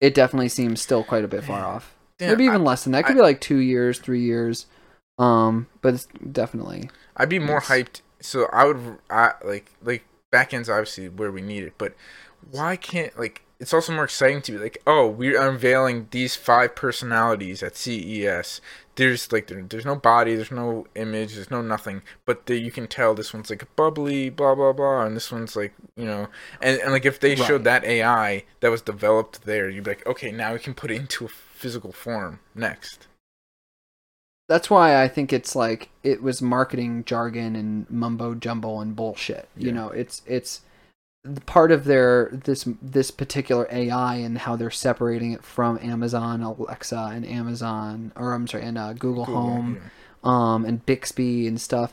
it 0.00 0.14
definitely 0.14 0.48
seems 0.48 0.80
still 0.80 1.04
quite 1.04 1.22
a 1.22 1.28
bit 1.28 1.44
far 1.44 1.60
off 1.62 1.94
Yeah, 2.18 2.28
maybe 2.30 2.44
even 2.44 2.62
I, 2.62 2.64
less 2.64 2.84
than 2.84 2.92
that. 2.92 3.00
It 3.00 3.02
could 3.04 3.16
I- 3.16 3.20
be 3.20 3.28
like 3.30 3.40
two 3.42 3.58
years, 3.58 3.98
three 3.98 4.22
years. 4.22 4.66
Um, 5.18 5.66
but 5.82 5.92
it's 5.94 6.08
definitely 6.32 6.88
I'd 7.16 7.28
be 7.28 7.38
more 7.38 7.60
hyped. 7.60 8.00
So 8.20 8.48
I 8.52 8.64
would, 8.64 8.98
I 9.10 9.32
like 9.44 9.70
like 9.82 10.04
backend's 10.32 10.70
obviously 10.70 11.08
where 11.10 11.30
we 11.30 11.42
need 11.42 11.64
it, 11.64 11.74
but 11.76 11.92
why 12.50 12.76
can't 12.76 13.18
like 13.18 13.42
it's 13.60 13.74
also 13.74 13.92
more 13.92 14.04
exciting 14.04 14.40
to 14.42 14.52
be 14.52 14.58
like, 14.58 14.82
oh, 14.86 15.06
we're 15.06 15.40
unveiling 15.40 16.08
these 16.10 16.34
five 16.34 16.74
personalities 16.74 17.62
at 17.62 17.76
CES. 17.76 18.60
There's 18.96 19.30
like 19.32 19.46
there, 19.48 19.62
there's 19.62 19.84
no 19.84 19.96
body, 19.96 20.34
there's 20.34 20.50
no 20.50 20.86
image, 20.94 21.34
there's 21.34 21.50
no 21.50 21.62
nothing, 21.62 22.02
but 22.24 22.46
the, 22.46 22.58
you 22.58 22.70
can 22.72 22.86
tell 22.88 23.14
this 23.14 23.32
one's 23.32 23.50
like 23.50 23.64
bubbly, 23.76 24.30
blah 24.30 24.54
blah 24.54 24.72
blah, 24.72 25.04
and 25.06 25.14
this 25.16 25.30
one's 25.30 25.56
like 25.56 25.74
you 25.96 26.04
know, 26.06 26.28
and, 26.60 26.80
and 26.80 26.92
like 26.92 27.04
if 27.04 27.20
they 27.20 27.36
showed 27.36 27.64
that 27.64 27.84
AI 27.84 28.44
that 28.60 28.70
was 28.70 28.82
developed 28.82 29.42
there, 29.44 29.68
you'd 29.68 29.84
be 29.84 29.90
like, 29.92 30.06
okay, 30.06 30.32
now 30.32 30.52
we 30.52 30.58
can 30.58 30.74
put 30.74 30.90
it 30.90 30.96
into 30.96 31.24
a 31.24 31.28
physical 31.28 31.92
form 31.92 32.40
next. 32.54 33.06
that's 34.48 34.68
why 34.68 35.00
I 35.02 35.08
think 35.08 35.32
it's 35.32 35.54
like 35.54 35.90
it 36.02 36.22
was 36.22 36.42
marketing 36.42 37.04
jargon 37.04 37.54
and 37.54 37.88
mumbo 37.88 38.34
jumbo 38.34 38.80
and 38.80 38.96
bullshit. 38.96 39.48
You 39.56 39.70
know, 39.72 39.88
it's 39.90 40.22
it's 40.26 40.62
part 41.46 41.70
of 41.70 41.84
their 41.84 42.30
this 42.32 42.66
this 42.80 43.10
particular 43.10 43.68
AI 43.70 44.16
and 44.16 44.38
how 44.38 44.56
they're 44.56 44.70
separating 44.70 45.32
it 45.32 45.44
from 45.44 45.78
Amazon 45.82 46.42
Alexa 46.42 47.10
and 47.12 47.26
Amazon 47.26 48.10
or 48.16 48.32
I'm 48.32 48.46
sorry 48.46 48.64
and 48.64 48.78
uh, 48.78 48.94
Google, 48.94 49.26
Cool, 49.26 49.34
Home 49.34 49.80
yeah. 49.82 49.90
um 50.24 50.64
and 50.64 50.84
Bixby 50.86 51.46
and 51.46 51.60
stuff. 51.60 51.92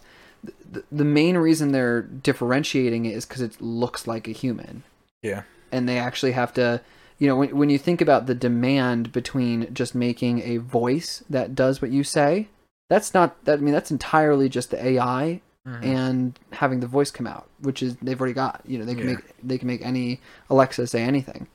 The, 0.72 0.84
the 0.92 1.04
main 1.06 1.38
reason 1.38 1.72
they're 1.72 2.02
differentiating 2.04 3.06
it 3.06 3.16
is 3.16 3.26
because 3.26 3.42
it 3.42 3.60
looks 3.60 4.08
like 4.08 4.28
a 4.28 4.32
human. 4.32 4.84
Yeah. 5.24 5.44
and 5.72 5.90
they 5.90 5.98
actually 5.98 6.32
have 6.34 6.54
to 6.54 6.80
you 7.18 7.28
know 7.28 7.36
when, 7.36 7.58
when 7.58 7.70
you 7.70 7.78
think 7.78 8.00
about 8.02 8.28
the 8.28 8.36
demand 8.36 9.12
between 9.12 9.74
just 9.74 9.94
making 9.96 10.42
a 10.44 10.58
voice 10.58 11.24
that 11.30 11.56
does 11.56 11.82
what 11.82 11.92
you 11.92 12.04
say 12.04 12.48
that's 12.90 13.14
not 13.14 13.44
that 13.46 13.58
i 13.60 13.62
mean 13.62 13.74
that's 13.74 13.92
entirely 13.92 14.48
just 14.48 14.70
the 14.72 14.86
ai 14.86 15.42
Mhm. 15.68 15.84
and 15.84 16.40
having 16.54 16.80
the 16.80 16.88
voice 16.88 17.12
come 17.12 17.28
out 17.28 17.50
which 17.60 17.84
is 17.84 17.98
they've 18.02 18.20
already 18.20 18.34
got 18.34 18.62
you 18.66 18.78
know 18.80 18.86
they 18.86 18.96
can 18.96 19.08
Yeah. 19.10 19.16
make 19.16 19.26
they 19.44 19.58
can 19.58 19.68
make 19.68 19.86
any 19.86 20.22
alexa 20.50 20.88
say 20.88 21.04
anything 21.04 21.48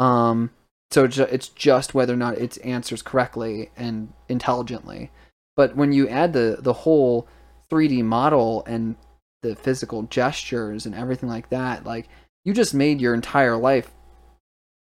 um 0.00 0.50
so 0.90 1.04
it's 1.04 1.18
it's 1.18 1.48
just 1.48 1.94
whether 1.94 2.12
or 2.12 2.16
not 2.16 2.36
it 2.38 2.58
answers 2.64 3.00
correctly 3.02 3.70
and 3.76 4.12
intelligently 4.28 5.10
but 5.56 5.76
when 5.76 5.92
you 5.92 6.08
add 6.08 6.32
the 6.32 6.56
the 6.60 6.72
whole 6.72 7.28
3d 7.70 8.02
model 8.02 8.64
and 8.66 8.96
the 9.42 9.54
physical 9.54 10.02
gestures 10.04 10.84
and 10.86 10.94
everything 10.94 11.28
like 11.28 11.48
that 11.50 11.84
like 11.84 12.08
you 12.44 12.52
just 12.52 12.74
made 12.74 13.00
your 13.00 13.14
entire 13.14 13.56
life 13.56 13.92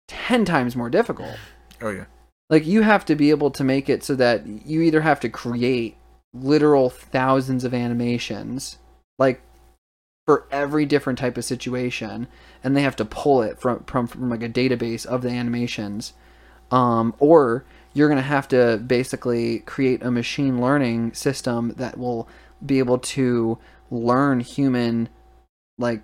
10 0.08 0.44
times 0.44 0.76
more 0.76 0.90
difficult 0.90 1.36
Oh 1.80 1.90
yeah. 1.90 2.04
like 2.50 2.66
you 2.66 2.82
have 2.82 3.04
to 3.06 3.14
be 3.14 3.30
able 3.30 3.50
to 3.52 3.64
make 3.64 3.88
it 3.88 4.02
so 4.04 4.14
that 4.16 4.46
you 4.46 4.82
either 4.82 5.00
have 5.00 5.20
to 5.20 5.28
create 5.28 5.96
literal 6.32 6.90
thousands 6.90 7.64
of 7.64 7.74
animations 7.74 8.78
like 9.18 9.42
for 10.26 10.46
every 10.50 10.86
different 10.86 11.18
type 11.18 11.36
of 11.36 11.44
situation 11.44 12.28
and 12.62 12.76
they 12.76 12.82
have 12.82 12.96
to 12.96 13.04
pull 13.04 13.42
it 13.42 13.60
from 13.60 13.82
from, 13.84 14.06
from 14.06 14.30
like 14.30 14.42
a 14.42 14.48
database 14.48 15.04
of 15.04 15.22
the 15.22 15.30
animations 15.30 16.12
um, 16.70 17.14
or 17.18 17.64
you're 17.94 18.08
going 18.08 18.16
to 18.16 18.22
have 18.22 18.46
to 18.48 18.76
basically 18.86 19.60
create 19.60 20.02
a 20.02 20.10
machine 20.10 20.60
learning 20.60 21.12
system 21.12 21.74
that 21.76 21.98
will 21.98 22.28
be 22.64 22.78
able 22.78 22.98
to 22.98 23.58
learn 23.90 24.40
human 24.40 25.08
like 25.78 26.02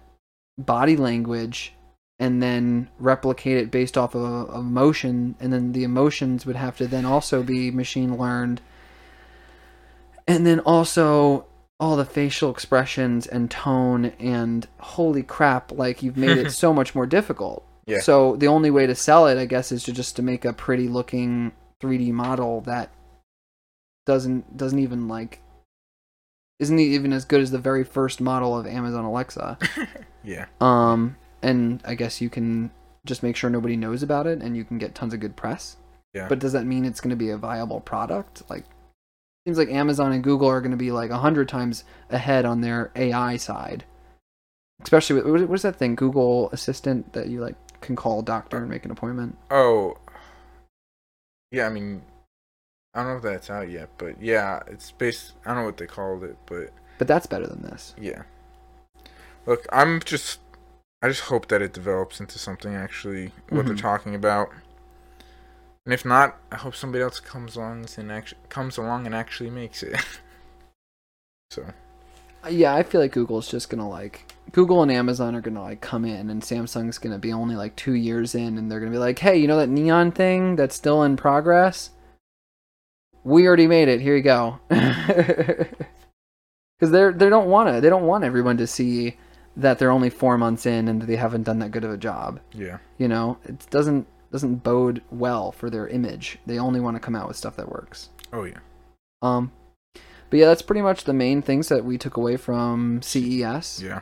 body 0.58 0.96
language 0.96 1.72
and 2.18 2.42
then 2.42 2.88
replicate 2.98 3.58
it 3.58 3.70
based 3.70 3.96
off 3.98 4.16
of, 4.16 4.48
emotion 4.54 5.36
and 5.38 5.52
then 5.52 5.72
the 5.72 5.84
emotions 5.84 6.46
would 6.46 6.56
have 6.56 6.76
to 6.76 6.86
then 6.86 7.04
also 7.04 7.42
be 7.42 7.70
machine 7.70 8.16
learned 8.16 8.60
and 10.26 10.46
then 10.46 10.60
also 10.60 11.46
all 11.78 11.96
the 11.96 12.04
facial 12.04 12.50
expressions 12.50 13.26
and 13.26 13.50
tone 13.50 14.06
and 14.18 14.66
holy 14.78 15.22
crap 15.22 15.70
like 15.72 16.02
you've 16.02 16.16
made 16.16 16.38
it 16.38 16.50
so 16.64 16.72
much 16.72 16.94
more 16.94 17.06
difficult 17.06 17.64
Yeah. 17.86 18.00
so 18.00 18.36
the 18.36 18.48
only 18.48 18.70
way 18.70 18.86
to 18.86 18.94
sell 18.94 19.26
it 19.26 19.38
i 19.38 19.44
guess 19.44 19.70
is 19.72 19.82
to 19.84 19.92
just 19.92 20.16
to 20.16 20.22
make 20.22 20.44
a 20.44 20.52
pretty 20.52 20.88
looking 20.88 21.52
3d 21.82 22.12
model 22.12 22.62
that 22.62 22.90
doesn't 24.06 24.56
doesn't 24.56 24.78
even 24.78 25.08
like 25.08 25.40
isn't 26.58 26.78
even 26.78 27.12
as 27.12 27.24
good 27.24 27.40
as 27.42 27.50
the 27.50 27.58
very 27.58 27.84
first 27.84 28.20
model 28.20 28.56
of 28.58 28.66
amazon 28.66 29.04
alexa 29.04 29.58
Yeah. 30.24 30.46
um, 30.60 31.16
and 31.42 31.80
I 31.84 31.94
guess 31.94 32.20
you 32.20 32.28
can 32.30 32.72
just 33.04 33.22
make 33.22 33.36
sure 33.36 33.48
nobody 33.48 33.76
knows 33.76 34.02
about 34.02 34.26
it, 34.26 34.40
and 34.42 34.56
you 34.56 34.64
can 34.64 34.78
get 34.78 34.92
tons 34.96 35.14
of 35.14 35.20
good 35.20 35.36
press. 35.36 35.76
Yeah. 36.12 36.26
But 36.28 36.40
does 36.40 36.52
that 36.54 36.66
mean 36.66 36.84
it's 36.84 37.00
going 37.00 37.10
to 37.10 37.16
be 37.16 37.30
a 37.30 37.36
viable 37.36 37.78
product? 37.78 38.42
Like, 38.50 38.64
seems 39.46 39.58
like 39.58 39.68
Amazon 39.70 40.10
and 40.12 40.24
Google 40.24 40.48
are 40.48 40.60
going 40.60 40.72
to 40.72 40.76
be 40.76 40.90
like 40.90 41.10
a 41.10 41.18
hundred 41.18 41.48
times 41.48 41.84
ahead 42.10 42.44
on 42.44 42.62
their 42.62 42.90
AI 42.96 43.36
side. 43.36 43.84
Especially 44.82 45.14
with 45.22 45.30
what- 45.40 45.48
what's 45.48 45.62
that 45.62 45.76
thing, 45.76 45.94
Google 45.94 46.50
Assistant, 46.50 47.12
that 47.12 47.28
you 47.28 47.40
like 47.40 47.54
can 47.80 47.94
call 47.94 48.18
a 48.18 48.22
doctor 48.24 48.56
and 48.58 48.68
make 48.68 48.84
an 48.84 48.90
appointment. 48.90 49.38
Oh, 49.52 49.98
yeah. 51.52 51.66
I 51.66 51.68
mean, 51.70 52.02
I 52.92 53.02
don't 53.04 53.12
know 53.12 53.16
if 53.18 53.22
that's 53.22 53.48
out 53.48 53.70
yet, 53.70 53.88
but 53.98 54.20
yeah, 54.20 54.62
it's 54.66 54.90
based. 54.90 55.34
I 55.44 55.50
don't 55.54 55.58
know 55.62 55.66
what 55.66 55.76
they 55.76 55.86
called 55.86 56.24
it, 56.24 56.36
but 56.46 56.70
But 56.98 57.06
that's 57.06 57.26
better 57.26 57.46
than 57.46 57.62
this. 57.62 57.94
yeah. 57.96 58.22
Look, 59.46 59.64
I'm 59.70 60.00
just. 60.00 60.40
I 61.02 61.08
just 61.08 61.20
hope 61.22 61.46
that 61.48 61.62
it 61.62 61.72
develops 61.72 62.18
into 62.20 62.38
something 62.38 62.74
actually 62.74 63.30
what 63.50 63.66
they're 63.66 63.74
Mhm. 63.76 63.80
talking 63.80 64.14
about. 64.16 64.50
And 65.86 65.94
if 65.94 66.04
not, 66.04 66.36
I 66.50 66.56
hope 66.56 66.74
somebody 66.74 67.02
else 67.02 67.20
comes 67.20 67.54
along 67.56 67.86
and 67.96 68.10
actually 68.10 68.40
comes 68.48 68.76
along 68.76 69.06
and 69.06 69.14
actually 69.14 69.50
makes 69.50 69.82
it. 69.84 69.96
so 71.50 71.62
Uh, 72.44 72.48
Yeah, 72.48 72.74
I 72.74 72.82
feel 72.82 73.00
like 73.00 73.12
Google's 73.12 73.48
just 73.48 73.70
gonna 73.70 73.88
like 73.88 74.32
Google 74.52 74.82
and 74.82 74.90
Amazon 74.90 75.34
are 75.36 75.40
gonna 75.40 75.62
like 75.62 75.80
come 75.80 76.04
in, 76.04 76.28
and 76.28 76.42
Samsung's 76.42 76.98
gonna 76.98 77.18
be 77.18 77.32
only 77.32 77.54
like 77.54 77.76
two 77.76 77.94
years 77.94 78.34
in, 78.34 78.58
and 78.58 78.70
they're 78.70 78.80
gonna 78.80 78.90
be 78.92 78.98
like, 78.98 79.18
"Hey, 79.20 79.36
you 79.36 79.46
know 79.46 79.58
that 79.58 79.68
neon 79.68 80.10
thing 80.12 80.56
that's 80.56 80.74
still 80.74 81.02
in 81.04 81.16
progress? 81.16 81.90
We 83.22 83.46
already 83.46 83.66
made 83.68 83.88
it. 83.88 84.00
Here 84.00 84.16
you 84.16 84.22
go." 84.22 84.58
Because 86.78 86.92
they're 86.92 87.12
they 87.12 87.30
don't 87.30 87.48
want 87.48 87.70
to 87.70 87.80
they 87.80 87.88
don't 87.88 88.06
want 88.06 88.22
everyone 88.24 88.58
to 88.58 88.66
see 88.66 89.16
that 89.56 89.78
they're 89.78 89.90
only 89.90 90.10
four 90.10 90.36
months 90.36 90.66
in 90.66 90.88
and 90.88 91.00
that 91.00 91.06
they 91.06 91.16
haven't 91.16 91.44
done 91.44 91.58
that 91.60 91.70
good 91.70 91.84
of 91.84 91.90
a 91.90 91.96
job. 91.96 92.38
yeah, 92.52 92.78
You 92.98 93.08
know, 93.08 93.38
it 93.44 93.66
doesn't 93.70 94.06
doesn't 94.32 94.56
bode 94.64 95.02
well 95.10 95.52
for 95.52 95.70
their 95.70 95.86
image. 95.88 96.38
They 96.46 96.58
only 96.58 96.80
want 96.80 96.96
to 96.96 97.00
come 97.00 97.14
out 97.16 97.28
with 97.28 97.36
stuff 97.36 97.56
that 97.56 97.70
works. 97.70 98.10
oh 98.32 98.44
yeah, 98.44 98.58
Um, 99.22 99.52
but 100.30 100.38
yeah, 100.38 100.46
that's 100.46 100.62
pretty 100.62 100.82
much 100.82 101.04
the 101.04 101.12
main 101.12 101.42
things 101.42 101.68
that 101.68 101.84
we 101.84 101.98
took 101.98 102.16
away 102.16 102.36
from 102.36 103.00
CES. 103.02 103.80
yeah. 103.82 104.00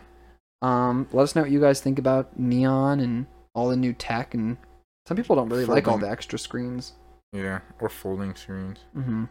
Um, 0.62 1.06
let 1.12 1.24
us 1.24 1.34
know 1.36 1.42
what 1.42 1.50
you 1.50 1.60
guys 1.60 1.80
think 1.80 1.98
about 1.98 2.38
Neon 2.38 2.98
and 3.00 3.26
all 3.54 3.68
the 3.68 3.76
new 3.76 3.92
tech. 3.92 4.32
And 4.32 4.56
some 5.06 5.16
people 5.16 5.36
don't 5.36 5.50
really 5.50 5.66
like 5.66 5.86
all 5.86 5.98
the 5.98 6.08
extra 6.08 6.38
screens. 6.38 6.94
Yeah, 7.32 7.60
or 7.80 7.90
folding 7.90 8.34
screens. 8.34 8.78
Mm-hmm. 8.96 9.24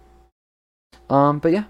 Um, 1.13 1.39
but 1.39 1.51
yeah, 1.51 1.63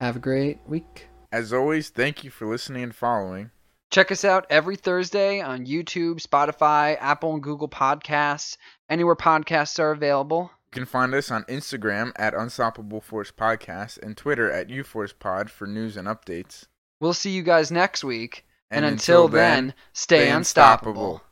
have 0.00 0.14
a 0.16 0.20
great 0.20 0.60
week. 0.66 1.08
As 1.32 1.52
always, 1.52 1.88
thank 1.90 2.22
you 2.22 2.30
for 2.30 2.46
listening 2.46 2.84
and 2.84 2.94
following. 2.94 3.50
Check 3.90 4.12
us 4.12 4.24
out 4.24 4.46
every 4.50 4.76
Thursday 4.76 5.40
on 5.40 5.66
YouTube, 5.66 6.24
Spotify, 6.24 6.96
Apple, 7.00 7.34
and 7.34 7.42
Google 7.42 7.68
Podcasts, 7.68 8.56
anywhere 8.88 9.16
podcasts 9.16 9.80
are 9.80 9.90
available. 9.90 10.52
You 10.72 10.82
can 10.82 10.86
find 10.86 11.12
us 11.12 11.32
on 11.32 11.42
Instagram 11.44 12.12
at 12.14 12.32
Unstoppable 12.32 13.00
Force 13.00 13.32
Podcast 13.32 14.00
and 14.00 14.16
Twitter 14.16 14.48
at 14.48 14.68
UForcePod 14.68 15.50
for 15.50 15.66
news 15.66 15.96
and 15.96 16.06
updates. 16.06 16.66
We'll 17.00 17.14
see 17.14 17.30
you 17.30 17.42
guys 17.42 17.72
next 17.72 18.04
week. 18.04 18.46
And, 18.70 18.84
And 18.84 18.92
until, 18.92 19.24
until 19.24 19.28
then, 19.36 19.74
stay, 19.92 20.18
stay 20.26 20.30
unstoppable. 20.30 20.90
unstoppable. 20.92 21.22